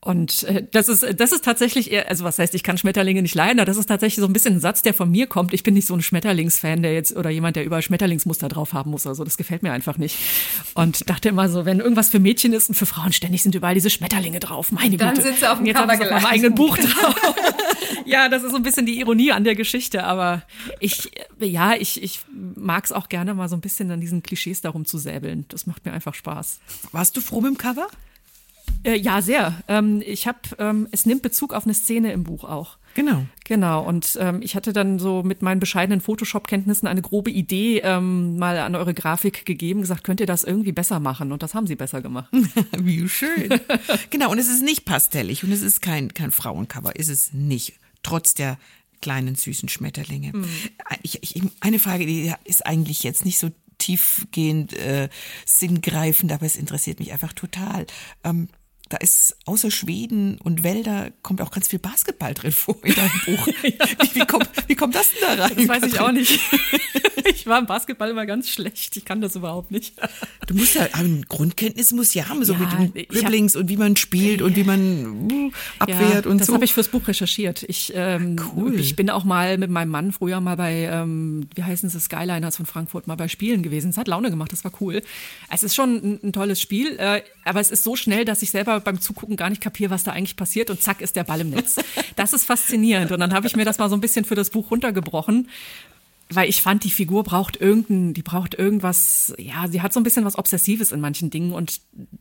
[0.00, 3.34] Und äh, das ist das ist tatsächlich eher, also was heißt, ich kann Schmetterlinge nicht
[3.34, 5.52] leiden, aber das ist tatsächlich so ein bisschen ein Satz, der von mir kommt.
[5.52, 8.90] Ich bin nicht so ein Schmetterlingsfan, der jetzt oder jemand, der überall Schmetterlingsmuster drauf haben
[8.90, 9.06] muss.
[9.06, 10.16] Also das gefällt mir einfach nicht.
[10.74, 13.74] Und dachte immer so, wenn irgendwas für Mädchen ist und für Frauen ständig sind überall
[13.74, 14.70] diese Schmetterlinge drauf.
[14.70, 15.22] Meine Dann Güte.
[15.22, 17.34] Dann sind sie auf dem jetzt Cover auf meinem eigenen Buch drauf.
[18.04, 20.42] ja, das ist so ein bisschen die Ironie an der Geschichte, aber
[20.78, 24.60] ich ja, ich ich mag es auch gerne mal so ein bisschen an diesen Klischees
[24.60, 25.46] darum zu säbeln.
[25.48, 26.60] Das macht mir einfach Spaß.
[26.92, 27.88] Warst du froh mit dem Cover?
[28.84, 29.62] Äh, ja, sehr.
[29.68, 32.78] Ähm, ich habe, ähm, es nimmt Bezug auf eine Szene im Buch auch.
[32.94, 33.26] Genau.
[33.44, 33.84] Genau.
[33.84, 38.58] Und ähm, ich hatte dann so mit meinen bescheidenen Photoshop-Kenntnissen eine grobe Idee ähm, mal
[38.58, 41.30] an eure Grafik gegeben, gesagt, könnt ihr das irgendwie besser machen?
[41.32, 42.32] Und das haben sie besser gemacht.
[42.78, 43.60] Wie schön.
[44.10, 44.30] genau.
[44.30, 46.96] Und es ist nicht pastellig und es ist kein, kein Frauencover.
[46.96, 47.74] Ist es nicht.
[48.02, 48.58] Trotz der
[49.02, 50.32] kleinen süßen Schmetterlinge.
[50.32, 50.46] Mhm.
[51.02, 55.08] Ich, ich, eine Frage, die ist eigentlich jetzt nicht so tiefgehend äh,
[55.44, 57.86] sinngreifend, aber es interessiert mich einfach total.
[58.24, 58.48] Ähm,
[58.88, 63.10] da ist außer Schweden und Wälder kommt auch ganz viel Basketball drin vor in deinem
[63.26, 63.48] Buch.
[63.62, 63.86] ja.
[64.00, 65.52] wie, wie, kommt, wie kommt das denn da rein?
[65.56, 66.38] Das weiß ich auch nicht.
[67.30, 68.96] ich war im Basketball immer ganz schlecht.
[68.96, 69.94] Ich kann das überhaupt nicht.
[70.46, 70.86] Du musst ja,
[71.28, 74.56] Grundkenntnis muss ja haben, so ja, mit den Dribblings hab, und wie man spielt und
[74.56, 76.52] wie man uh, abwehrt ja, und das so.
[76.52, 77.64] Das habe ich fürs Buch recherchiert.
[77.68, 78.78] Ich, ähm, cool.
[78.78, 82.56] ich bin auch mal mit meinem Mann früher mal bei, ähm, wie heißen sie, Skyliners
[82.56, 83.90] von Frankfurt, mal bei Spielen gewesen.
[83.90, 85.02] Es hat Laune gemacht, das war cool.
[85.50, 88.50] Es ist schon ein, ein tolles Spiel, äh, aber es ist so schnell, dass ich
[88.50, 91.40] selber beim Zugucken gar nicht kapiere, was da eigentlich passiert und zack ist der Ball
[91.40, 91.76] im Netz.
[92.16, 93.12] Das ist faszinierend.
[93.12, 95.48] Und dann habe ich mir das mal so ein bisschen für das Buch runtergebrochen
[96.28, 100.02] weil ich fand, die Figur braucht irgendein, die braucht irgendwas, ja, sie hat so ein
[100.02, 101.80] bisschen was Obsessives in manchen Dingen und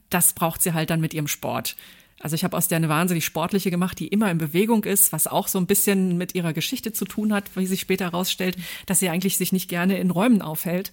[0.10, 1.76] das braucht sie halt dann mit ihrem Sport.
[2.20, 5.28] Also ich habe aus der eine wahnsinnig sportliche gemacht, die immer in Bewegung ist, was
[5.28, 9.00] auch so ein bisschen mit ihrer Geschichte zu tun hat, wie sich später herausstellt, dass
[9.00, 10.92] sie eigentlich sich nicht gerne in Räumen aufhält.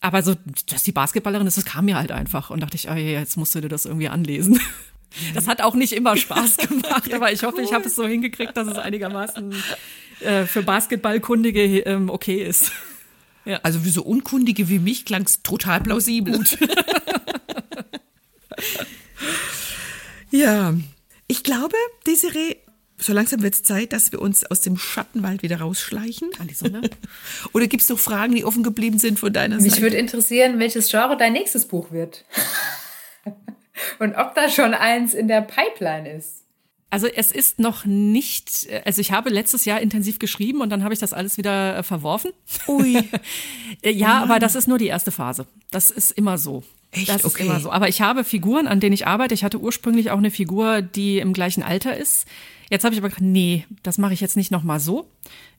[0.00, 0.34] Aber so,
[0.66, 3.54] dass die Basketballerin ist, das kam mir halt einfach und dachte ich, oh, jetzt musst
[3.54, 4.58] du dir das irgendwie anlesen.
[5.34, 8.56] Das hat auch nicht immer Spaß gemacht, aber ich hoffe, ich habe es so hingekriegt,
[8.56, 9.54] dass es einigermaßen
[10.20, 12.72] äh, für Basketballkundige ähm, okay ist.
[13.44, 13.60] Ja.
[13.62, 16.36] Also für so Unkundige wie mich klang es total plausibel.
[16.36, 16.58] Gut.
[20.30, 20.74] ja,
[21.26, 22.56] ich glaube, Desiree,
[22.98, 26.30] so langsam wird es Zeit, dass wir uns aus dem Schattenwald wieder rausschleichen.
[26.38, 26.82] An die Sonne.
[27.52, 29.74] Oder gibt es noch Fragen, die offen geblieben sind von deiner Mich Seite?
[29.76, 32.24] Mich würde interessieren, welches Genre dein nächstes Buch wird.
[33.98, 36.40] Und ob da schon eins in der Pipeline ist.
[36.90, 40.92] Also es ist noch nicht, also ich habe letztes Jahr intensiv geschrieben und dann habe
[40.92, 42.32] ich das alles wieder äh, verworfen.
[42.66, 43.08] Ui.
[43.84, 45.46] ja, oh aber das ist nur die erste Phase.
[45.70, 46.64] Das ist immer so.
[46.90, 47.08] Echt?
[47.08, 47.44] Das okay.
[47.44, 47.70] ist immer so.
[47.70, 49.34] Aber ich habe Figuren, an denen ich arbeite.
[49.34, 52.26] Ich hatte ursprünglich auch eine Figur, die im gleichen Alter ist.
[52.70, 55.08] Jetzt habe ich aber gedacht, nee, das mache ich jetzt nicht nochmal so.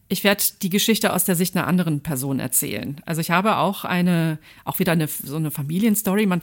[0.09, 2.99] Ich werde die Geschichte aus der Sicht einer anderen Person erzählen.
[3.05, 6.25] Also ich habe auch eine, auch wieder eine, so eine Familienstory.
[6.25, 6.41] Man,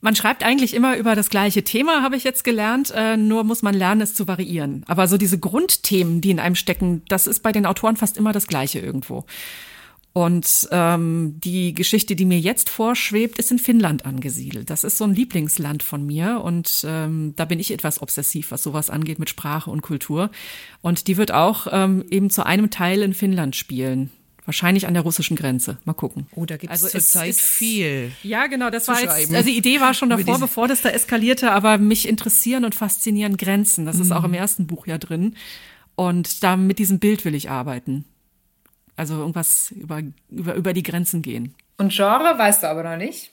[0.00, 3.62] man schreibt eigentlich immer über das gleiche Thema, habe ich jetzt gelernt, äh, nur muss
[3.62, 4.84] man lernen, es zu variieren.
[4.86, 8.32] Aber so diese Grundthemen, die in einem stecken, das ist bei den Autoren fast immer
[8.32, 9.24] das gleiche irgendwo.
[10.12, 14.70] Und ähm, die Geschichte, die mir jetzt vorschwebt, ist in Finnland angesiedelt.
[14.70, 18.62] Das ist so ein Lieblingsland von mir und ähm, da bin ich etwas obsessiv, was
[18.62, 20.30] sowas angeht mit Sprache und Kultur.
[20.80, 24.10] Und die wird auch ähm, eben zu einem Teil in Finnland spielen.
[24.46, 25.76] Wahrscheinlich an der russischen Grenze.
[25.84, 26.28] Mal gucken.
[26.34, 28.12] Oh, da gibt Also es zurzeit viel.
[28.22, 30.88] Ja, genau, das zu war jetzt, also die Idee war schon davor, bevor das da
[30.90, 33.86] eskalierte, aber mich interessieren und faszinieren Grenzen.
[33.86, 34.26] Das ist auch Mhm.
[34.28, 35.34] im ersten Buch ja drin.
[35.96, 38.04] Und da mit diesem Bild will ich arbeiten.
[38.94, 41.54] Also irgendwas über, über, über die Grenzen gehen.
[41.78, 43.32] Und Genre weißt du aber noch nicht.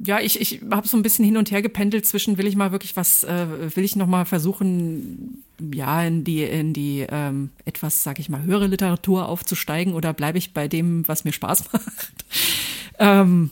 [0.00, 2.70] Ja, ich, ich habe so ein bisschen hin und her gependelt zwischen, will ich mal
[2.70, 5.42] wirklich was, äh, will ich noch mal versuchen,
[5.72, 10.38] ja, in die, in die ähm, etwas, sag ich mal, höhere Literatur aufzusteigen oder bleibe
[10.38, 12.12] ich bei dem, was mir Spaß macht?
[13.00, 13.50] ähm,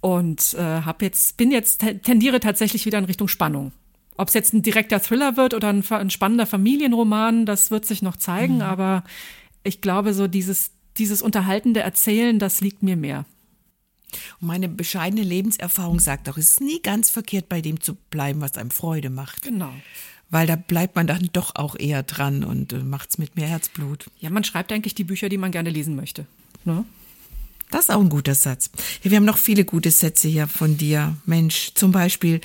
[0.00, 3.70] und äh, hab jetzt, bin jetzt, tendiere tatsächlich wieder in Richtung Spannung.
[4.16, 8.02] Ob es jetzt ein direkter Thriller wird oder ein, ein spannender Familienroman, das wird sich
[8.02, 9.04] noch zeigen, aber
[9.62, 13.24] ich glaube, so dieses, dieses unterhaltende Erzählen, das liegt mir mehr.
[14.40, 18.40] Und meine bescheidene Lebenserfahrung sagt auch, es ist nie ganz verkehrt, bei dem zu bleiben,
[18.40, 19.42] was einem Freude macht.
[19.42, 19.72] Genau.
[20.30, 24.10] Weil da bleibt man dann doch auch eher dran und äh, macht's mit mehr Herzblut.
[24.18, 26.26] Ja, man schreibt eigentlich die Bücher, die man gerne lesen möchte.
[26.64, 26.84] Ne?
[27.70, 28.70] Das ist auch ein guter Satz.
[29.02, 31.72] Ja, wir haben noch viele gute Sätze hier von dir, Mensch.
[31.74, 32.40] Zum Beispiel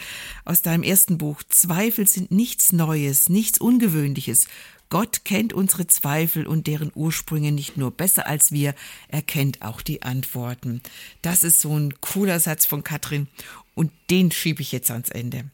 [0.46, 1.44] aus deinem ersten Buch.
[1.50, 4.48] Zweifel sind nichts Neues, nichts Ungewöhnliches.
[4.90, 8.74] Gott kennt unsere Zweifel und deren Ursprünge nicht nur besser als wir,
[9.08, 10.82] er kennt auch die Antworten.
[11.22, 13.28] Das ist so ein cooler Satz von Katrin
[13.76, 15.46] und den schiebe ich jetzt ans Ende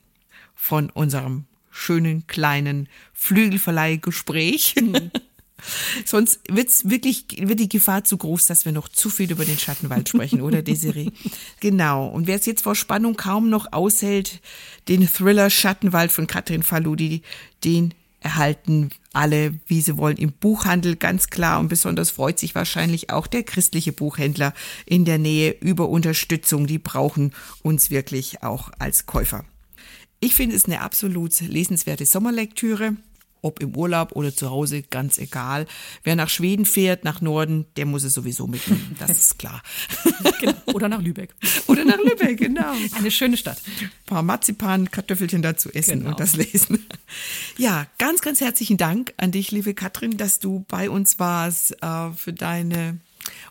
[0.55, 4.75] von unserem schönen kleinen Flügelverleihgespräch.
[6.05, 9.59] Sonst wird's wirklich, wird die Gefahr zu groß, dass wir noch zu viel über den
[9.59, 11.11] Schattenwald sprechen, oder Desiree?
[11.59, 12.07] Genau.
[12.07, 14.41] Und wer es jetzt vor Spannung kaum noch aushält,
[14.87, 17.21] den Thriller Schattenwald von Katrin Faludi,
[17.63, 17.93] den
[18.25, 21.59] erhalten alle, wie sie wollen, im Buchhandel ganz klar.
[21.59, 24.53] Und besonders freut sich wahrscheinlich auch der christliche Buchhändler
[24.85, 26.67] in der Nähe über Unterstützung.
[26.67, 29.45] Die brauchen uns wirklich auch als Käufer.
[30.19, 32.95] Ich finde es eine absolut lesenswerte Sommerlektüre.
[33.45, 35.67] Ob im Urlaub oder zu Hause, ganz egal.
[36.03, 38.95] Wer nach Schweden fährt, nach Norden, der muss es sowieso mitnehmen.
[38.97, 39.61] Das ist klar.
[40.41, 40.53] Genau.
[40.73, 41.33] Oder nach Lübeck.
[41.67, 42.73] Oder nach Lübeck, genau.
[42.97, 43.61] Eine schöne Stadt.
[43.79, 46.09] Ein paar Marzipan, Kartoffelchen dazu essen Genau.
[46.11, 46.85] und das lesen.
[47.57, 52.11] Ja, ganz, ganz herzlichen Dank an dich, liebe Katrin, dass du bei uns warst, äh,
[52.15, 52.99] für deine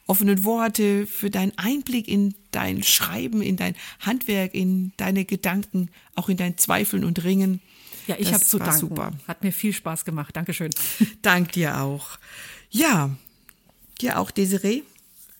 [0.07, 6.29] offenen Worte, für deinen Einblick in dein Schreiben, in dein Handwerk, in deine Gedanken, auch
[6.29, 7.61] in dein Zweifeln und Ringen.
[8.07, 8.81] Ja, ich habe zu war danken.
[8.81, 9.13] super.
[9.27, 10.37] Hat mir viel Spaß gemacht.
[10.37, 10.71] Dankeschön.
[11.23, 12.19] Dank dir auch.
[12.71, 13.11] Ja,
[14.01, 14.83] dir auch, Desiree.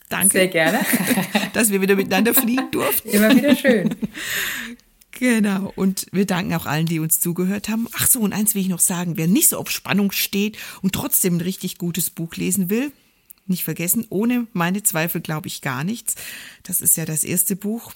[0.09, 0.85] Danke, Sehr gerne.
[1.53, 3.09] dass wir wieder miteinander fliegen durften.
[3.09, 3.95] Immer wieder schön.
[5.17, 5.71] Genau.
[5.77, 7.87] Und wir danken auch allen, die uns zugehört haben.
[7.93, 9.15] Ach so, und eins will ich noch sagen.
[9.15, 12.91] Wer nicht so auf Spannung steht und trotzdem ein richtig gutes Buch lesen will,
[13.47, 16.15] nicht vergessen, ohne meine Zweifel glaube ich gar nichts.
[16.63, 17.93] Das ist ja das erste Buch.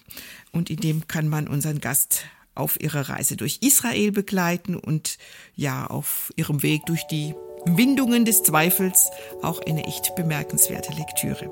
[0.53, 2.23] Und in dem kann man unseren Gast
[2.59, 5.17] auf ihrer Reise durch Israel begleiten und
[5.55, 7.33] ja, auf ihrem Weg durch die
[7.65, 9.09] Windungen des Zweifels
[9.41, 11.51] auch eine echt bemerkenswerte Lektüre.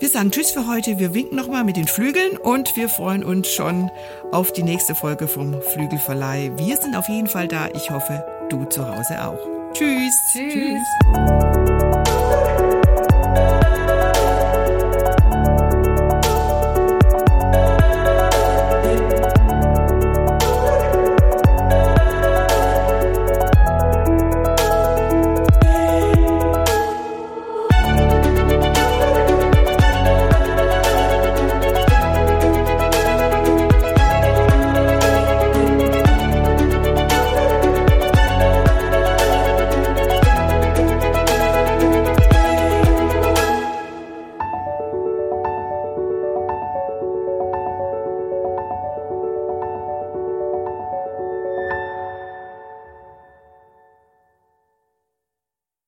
[0.00, 0.98] Wir sagen Tschüss für heute.
[0.98, 3.90] Wir winken nochmal mit den Flügeln und wir freuen uns schon
[4.32, 6.52] auf die nächste Folge vom Flügelverleih.
[6.56, 7.68] Wir sind auf jeden Fall da.
[7.74, 9.38] Ich hoffe, du zu Hause auch.
[9.74, 10.14] Tschüss.
[10.32, 11.89] Tschüss.